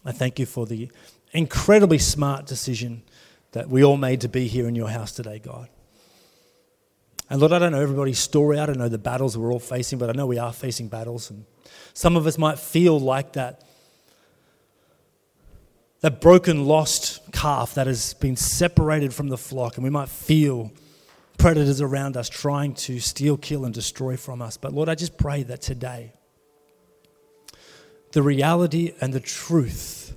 I 0.05 0.11
thank 0.11 0.39
you 0.39 0.45
for 0.45 0.65
the 0.65 0.89
incredibly 1.31 1.97
smart 1.97 2.45
decision 2.45 3.03
that 3.51 3.69
we 3.69 3.83
all 3.83 3.97
made 3.97 4.21
to 4.21 4.29
be 4.29 4.47
here 4.47 4.67
in 4.67 4.75
your 4.75 4.89
house 4.89 5.11
today, 5.11 5.39
God. 5.39 5.69
And 7.29 7.39
Lord, 7.41 7.51
I 7.51 7.59
don't 7.59 7.73
know 7.73 7.81
everybody's 7.81 8.19
story. 8.19 8.59
I 8.59 8.65
don't 8.65 8.77
know 8.77 8.87
the 8.87 8.97
battles 8.97 9.37
we're 9.37 9.51
all 9.51 9.59
facing, 9.59 9.99
but 9.99 10.09
I 10.09 10.13
know 10.13 10.25
we 10.25 10.37
are 10.37 10.53
facing 10.53 10.87
battles. 10.87 11.29
And 11.29 11.45
some 11.93 12.15
of 12.15 12.25
us 12.25 12.37
might 12.37 12.57
feel 12.57 12.99
like 12.99 13.33
that, 13.33 13.63
that 16.01 16.21
broken, 16.21 16.65
lost 16.65 17.19
calf 17.33 17.73
that 17.73 17.87
has 17.87 18.13
been 18.13 18.37
separated 18.37 19.13
from 19.13 19.27
the 19.27 19.37
flock. 19.37 19.75
And 19.75 19.83
we 19.83 19.89
might 19.89 20.07
feel 20.07 20.71
predators 21.37 21.81
around 21.81 22.15
us 22.15 22.29
trying 22.29 22.73
to 22.73 22.99
steal, 22.99 23.35
kill, 23.37 23.65
and 23.65 23.73
destroy 23.73 24.15
from 24.15 24.41
us. 24.41 24.55
But 24.55 24.73
Lord, 24.73 24.87
I 24.87 24.95
just 24.95 25.17
pray 25.17 25.43
that 25.43 25.61
today, 25.61 26.13
the 28.11 28.21
reality 28.21 28.93
and 29.01 29.13
the 29.13 29.19
truth 29.19 30.15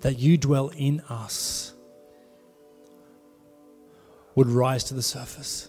that 0.00 0.18
you 0.18 0.36
dwell 0.36 0.68
in 0.68 1.00
us 1.08 1.74
would 4.34 4.48
rise 4.48 4.84
to 4.84 4.94
the 4.94 5.02
surface. 5.02 5.68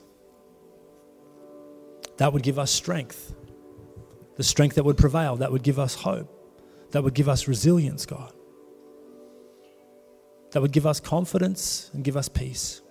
That 2.18 2.34
would 2.34 2.44
give 2.44 2.60
us 2.60 2.70
strength, 2.70 3.34
the 4.36 4.44
strength 4.44 4.76
that 4.76 4.84
would 4.84 4.98
prevail, 4.98 5.38
that 5.38 5.52
would 5.52 5.63
give 5.63 5.80
us 5.80 5.96
hope, 5.96 6.30
that 6.92 7.04
would 7.04 7.13
give 7.13 7.28
us 7.28 7.48
resilience, 7.48 8.06
God, 8.06 8.32
that 10.52 10.62
would 10.62 10.72
give 10.72 10.86
us 10.86 11.00
confidence 11.00 11.89
and 11.94 12.04
give 12.04 12.18
us 12.18 12.30
peace. 12.30 12.82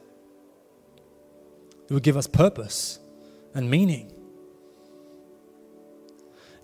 It 1.88 1.94
would 1.94 2.02
give 2.02 2.16
us 2.16 2.26
purpose 2.26 2.98
and 3.54 3.70
meaning. 3.70 4.12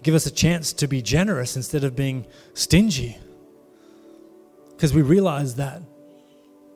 Give 0.04 0.14
us 0.14 0.26
a 0.26 0.30
chance 0.30 0.74
to 0.74 0.86
be 0.86 1.00
generous 1.00 1.56
instead 1.56 1.82
of 1.82 1.96
being 1.96 2.26
stingy. 2.52 3.16
Because 4.70 4.92
we 4.92 5.00
realize 5.00 5.54
that, 5.56 5.80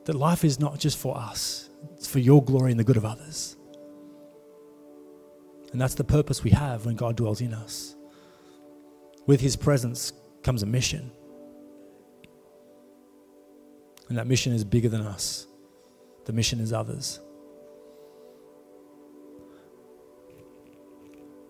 that 0.05 0.15
life 0.15 0.43
is 0.43 0.59
not 0.59 0.79
just 0.79 0.97
for 0.97 1.15
us, 1.15 1.69
it's 1.93 2.07
for 2.07 2.17
your 2.17 2.43
glory 2.43 2.71
and 2.71 2.79
the 2.79 2.83
good 2.83 2.97
of 2.97 3.05
others. 3.05 3.55
And 5.71 5.79
that's 5.79 5.93
the 5.93 6.03
purpose 6.03 6.43
we 6.43 6.49
have 6.49 6.87
when 6.87 6.95
God 6.95 7.15
dwells 7.15 7.39
in 7.39 7.53
us. 7.53 7.95
With 9.27 9.41
his 9.41 9.55
presence 9.55 10.11
comes 10.41 10.63
a 10.63 10.65
mission. 10.65 11.11
And 14.09 14.17
that 14.17 14.25
mission 14.25 14.53
is 14.53 14.63
bigger 14.63 14.89
than 14.89 15.01
us, 15.01 15.45
the 16.25 16.33
mission 16.33 16.59
is 16.59 16.73
others. 16.73 17.19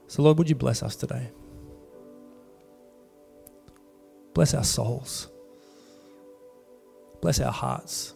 So, 0.08 0.24
Lord, 0.24 0.38
would 0.40 0.50
you 0.50 0.56
bless 0.56 0.84
us 0.84 0.98
today? 0.98 1.30
Bless 4.34 4.54
our 4.54 4.64
souls. 4.64 5.28
Bless 7.22 7.40
our 7.40 7.52
hearts. 7.52 8.14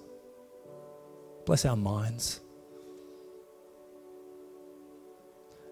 Bless 1.45 1.65
our 1.65 1.75
minds. 1.75 2.39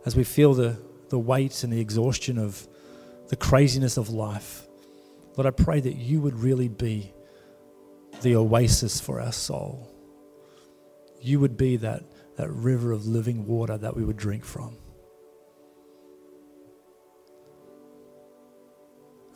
As 0.06 0.16
we 0.16 0.24
feel 0.24 0.54
the, 0.54 0.78
the 1.10 1.20
weight 1.20 1.64
and 1.64 1.72
the 1.72 1.80
exhaustion 1.80 2.38
of 2.38 2.68
the 3.30 3.36
craziness 3.36 3.98
of 3.98 4.10
life, 4.10 4.68
Lord, 5.38 5.48
I 5.48 5.52
pray 5.52 5.80
that 5.80 5.96
you 5.96 6.20
would 6.22 6.36
really 6.36 6.68
be 6.68 7.14
the 8.22 8.36
oasis 8.36 9.00
for 9.00 9.22
our 9.22 9.32
soul. 9.32 9.88
You 11.22 11.40
would 11.40 11.56
be 11.56 11.78
that, 11.78 12.04
that 12.36 12.50
river 12.50 12.92
of 12.92 13.06
living 13.06 13.46
water 13.46 13.78
that 13.78 13.96
we 13.96 14.04
would 14.04 14.18
drink 14.18 14.44
from. 14.44 14.78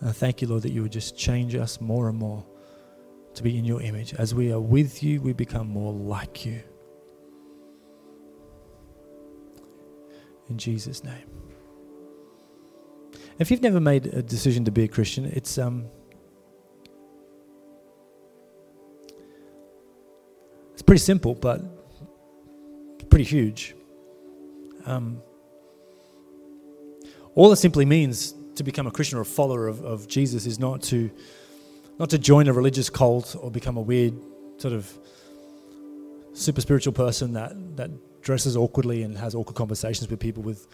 I 0.02 0.12
thank 0.12 0.42
you, 0.42 0.48
Lord, 0.48 0.64
that 0.64 0.72
you 0.72 0.82
would 0.82 0.92
just 0.92 1.18
change 1.18 1.56
us 1.56 1.80
more 1.80 2.10
and 2.10 2.18
more 2.18 2.46
to 3.36 3.44
be 3.44 3.58
in 3.58 3.66
your 3.66 3.82
image. 3.82 4.14
As 4.14 4.34
we 4.34 4.52
are 4.52 4.60
with 4.60 5.04
you, 5.04 5.22
we 5.22 5.34
become 5.34 5.68
more 5.68 5.94
like 5.94 6.46
you. 6.46 6.62
In 10.50 10.58
Jesus' 10.58 11.04
name. 11.04 11.30
If 13.40 13.52
you've 13.52 13.62
never 13.62 13.80
made 13.80 14.08
a 14.08 14.22
decision 14.22 14.64
to 14.66 14.72
be 14.72 14.84
a 14.84 14.88
Christian, 14.88 15.26
it's 15.26 15.58
um, 15.58 15.88
it's 20.74 20.82
pretty 20.82 21.00
simple, 21.00 21.36
but 21.36 21.62
pretty 23.10 23.26
huge. 23.26 23.76
Um, 24.86 25.22
all 27.34 27.52
it 27.52 27.58
simply 27.58 27.86
means 27.86 28.34
to 28.56 28.64
become 28.64 28.88
a 28.88 28.92
Christian 28.92 29.18
or 29.18 29.22
a 29.22 29.26
follower 29.26 29.68
of, 29.68 29.82
of 29.84 30.08
Jesus 30.08 30.46
is 30.46 30.60
not 30.60 30.82
to 30.84 31.12
not 31.98 32.10
to 32.10 32.18
join 32.18 32.48
a 32.48 32.54
religious 32.54 32.90
cult 32.90 33.36
or 33.40 33.50
become 33.50 33.78
a 33.78 33.82
weird 33.82 34.14
sort 34.58 34.74
of 34.74 34.92
super 36.34 36.60
spiritual 36.60 36.92
person 36.92 37.34
that, 37.34 37.78
that 37.78 37.90
dresses 38.22 38.58
awkwardly 38.58 39.04
and 39.04 39.18
has 39.18 39.34
awkward 39.34 39.56
conversations 39.56 40.10
with 40.10 40.20
people 40.20 40.44
with 40.44 40.68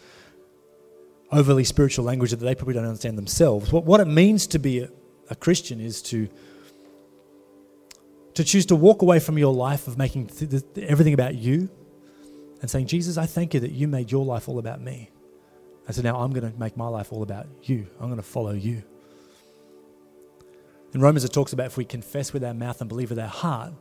overly 1.30 1.64
spiritual 1.64 2.04
language 2.04 2.30
that 2.30 2.38
they 2.38 2.54
probably 2.54 2.74
don't 2.74 2.84
understand 2.84 3.16
themselves. 3.16 3.72
What, 3.72 3.84
what 3.84 4.00
it 4.00 4.06
means 4.06 4.48
to 4.48 4.58
be 4.58 4.80
a, 4.80 4.88
a 5.30 5.36
Christian 5.36 5.80
is 5.80 6.02
to 6.02 6.28
to 8.34 8.44
choose 8.44 8.66
to 8.66 8.76
walk 8.76 9.02
away 9.02 9.20
from 9.20 9.38
your 9.38 9.52
life 9.52 9.86
of 9.86 9.98
making 9.98 10.26
th- 10.26 10.50
th- 10.50 10.86
everything 10.88 11.12
about 11.12 11.34
you 11.34 11.68
and 12.62 12.70
saying, 12.70 12.86
Jesus, 12.86 13.18
I 13.18 13.26
thank 13.26 13.52
you 13.52 13.60
that 13.60 13.72
you 13.72 13.86
made 13.86 14.10
your 14.10 14.24
life 14.24 14.48
all 14.48 14.58
about 14.58 14.80
me. 14.80 15.10
And 15.86 15.96
so 15.96 16.02
now 16.02 16.20
I'm 16.20 16.32
going 16.32 16.50
to 16.50 16.58
make 16.58 16.76
my 16.76 16.88
life 16.88 17.12
all 17.12 17.22
about 17.22 17.46
you. 17.62 17.86
I'm 18.00 18.06
going 18.06 18.16
to 18.16 18.22
follow 18.22 18.52
you. 18.52 18.82
In 20.94 21.00
Romans, 21.00 21.24
it 21.24 21.32
talks 21.32 21.52
about 21.52 21.66
if 21.66 21.76
we 21.76 21.84
confess 21.84 22.32
with 22.32 22.44
our 22.44 22.54
mouth 22.54 22.80
and 22.80 22.88
believe 22.88 23.10
with 23.10 23.18
our 23.18 23.28
heart 23.28 23.72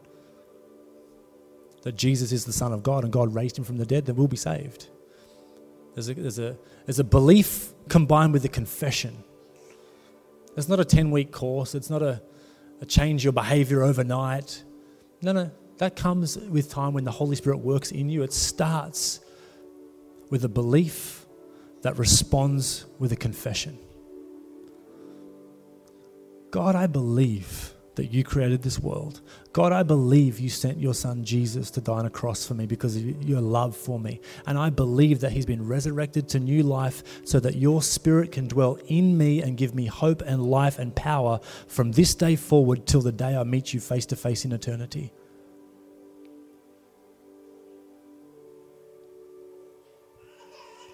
that 1.83 1.95
Jesus 1.95 2.31
is 2.31 2.45
the 2.45 2.53
Son 2.53 2.71
of 2.71 2.83
God 2.83 3.03
and 3.03 3.11
God 3.11 3.33
raised 3.33 3.57
him 3.57 3.63
from 3.63 3.77
the 3.77 3.85
dead, 3.85 4.05
then 4.05 4.15
we'll 4.15 4.27
be 4.27 4.37
saved. 4.37 4.87
There's 5.93 6.09
a, 6.09 6.13
there's 6.13 6.39
a, 6.39 6.57
there's 6.85 6.99
a 6.99 7.03
belief 7.03 7.73
combined 7.89 8.33
with 8.33 8.45
a 8.45 8.49
confession. 8.49 9.23
It's 10.55 10.69
not 10.69 10.79
a 10.79 10.85
10 10.85 11.11
week 11.11 11.31
course, 11.31 11.75
it's 11.75 11.89
not 11.89 12.01
a, 12.01 12.21
a 12.81 12.85
change 12.85 13.23
your 13.23 13.33
behavior 13.33 13.83
overnight. 13.83 14.63
No, 15.21 15.33
no, 15.33 15.51
that 15.77 15.95
comes 15.95 16.37
with 16.37 16.69
time 16.69 16.93
when 16.93 17.03
the 17.03 17.11
Holy 17.11 17.35
Spirit 17.35 17.57
works 17.57 17.91
in 17.91 18.09
you. 18.09 18.23
It 18.23 18.33
starts 18.33 19.19
with 20.29 20.45
a 20.45 20.49
belief 20.49 21.20
that 21.81 21.97
responds 21.97 22.85
with 22.99 23.11
a 23.11 23.15
confession. 23.15 23.77
God, 26.51 26.75
I 26.75 26.87
believe 26.87 27.73
that 27.95 28.11
you 28.11 28.23
created 28.23 28.61
this 28.61 28.79
world. 28.79 29.21
God, 29.53 29.73
I 29.73 29.83
believe 29.83 30.39
you 30.39 30.49
sent 30.49 30.79
your 30.79 30.93
son 30.93 31.23
Jesus 31.23 31.69
to 31.71 31.81
die 31.81 31.93
on 31.93 32.05
a 32.05 32.09
cross 32.09 32.47
for 32.47 32.53
me 32.53 32.65
because 32.65 32.95
of 32.95 33.23
your 33.23 33.41
love 33.41 33.75
for 33.75 33.99
me. 33.99 34.21
And 34.45 34.57
I 34.57 34.69
believe 34.69 35.19
that 35.21 35.33
he's 35.33 35.45
been 35.45 35.67
resurrected 35.67 36.29
to 36.29 36.39
new 36.39 36.63
life 36.63 37.03
so 37.25 37.39
that 37.41 37.55
your 37.55 37.81
spirit 37.81 38.31
can 38.31 38.47
dwell 38.47 38.79
in 38.87 39.17
me 39.17 39.41
and 39.41 39.57
give 39.57 39.75
me 39.75 39.87
hope 39.87 40.21
and 40.21 40.43
life 40.43 40.79
and 40.79 40.95
power 40.95 41.39
from 41.67 41.91
this 41.91 42.15
day 42.15 42.35
forward 42.35 42.85
till 42.85 43.01
the 43.01 43.11
day 43.11 43.35
I 43.35 43.43
meet 43.43 43.73
you 43.73 43.79
face 43.79 44.05
to 44.07 44.15
face 44.15 44.45
in 44.45 44.51
eternity. 44.51 45.11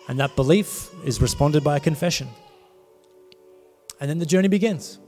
And 0.07 0.19
that 0.19 0.35
belief 0.35 0.89
is 1.03 1.21
responded 1.21 1.63
by 1.63 1.77
a 1.77 1.79
confession. 1.79 2.29
And 3.99 4.09
then 4.09 4.19
the 4.19 4.25
journey 4.25 4.47
begins. 4.47 4.99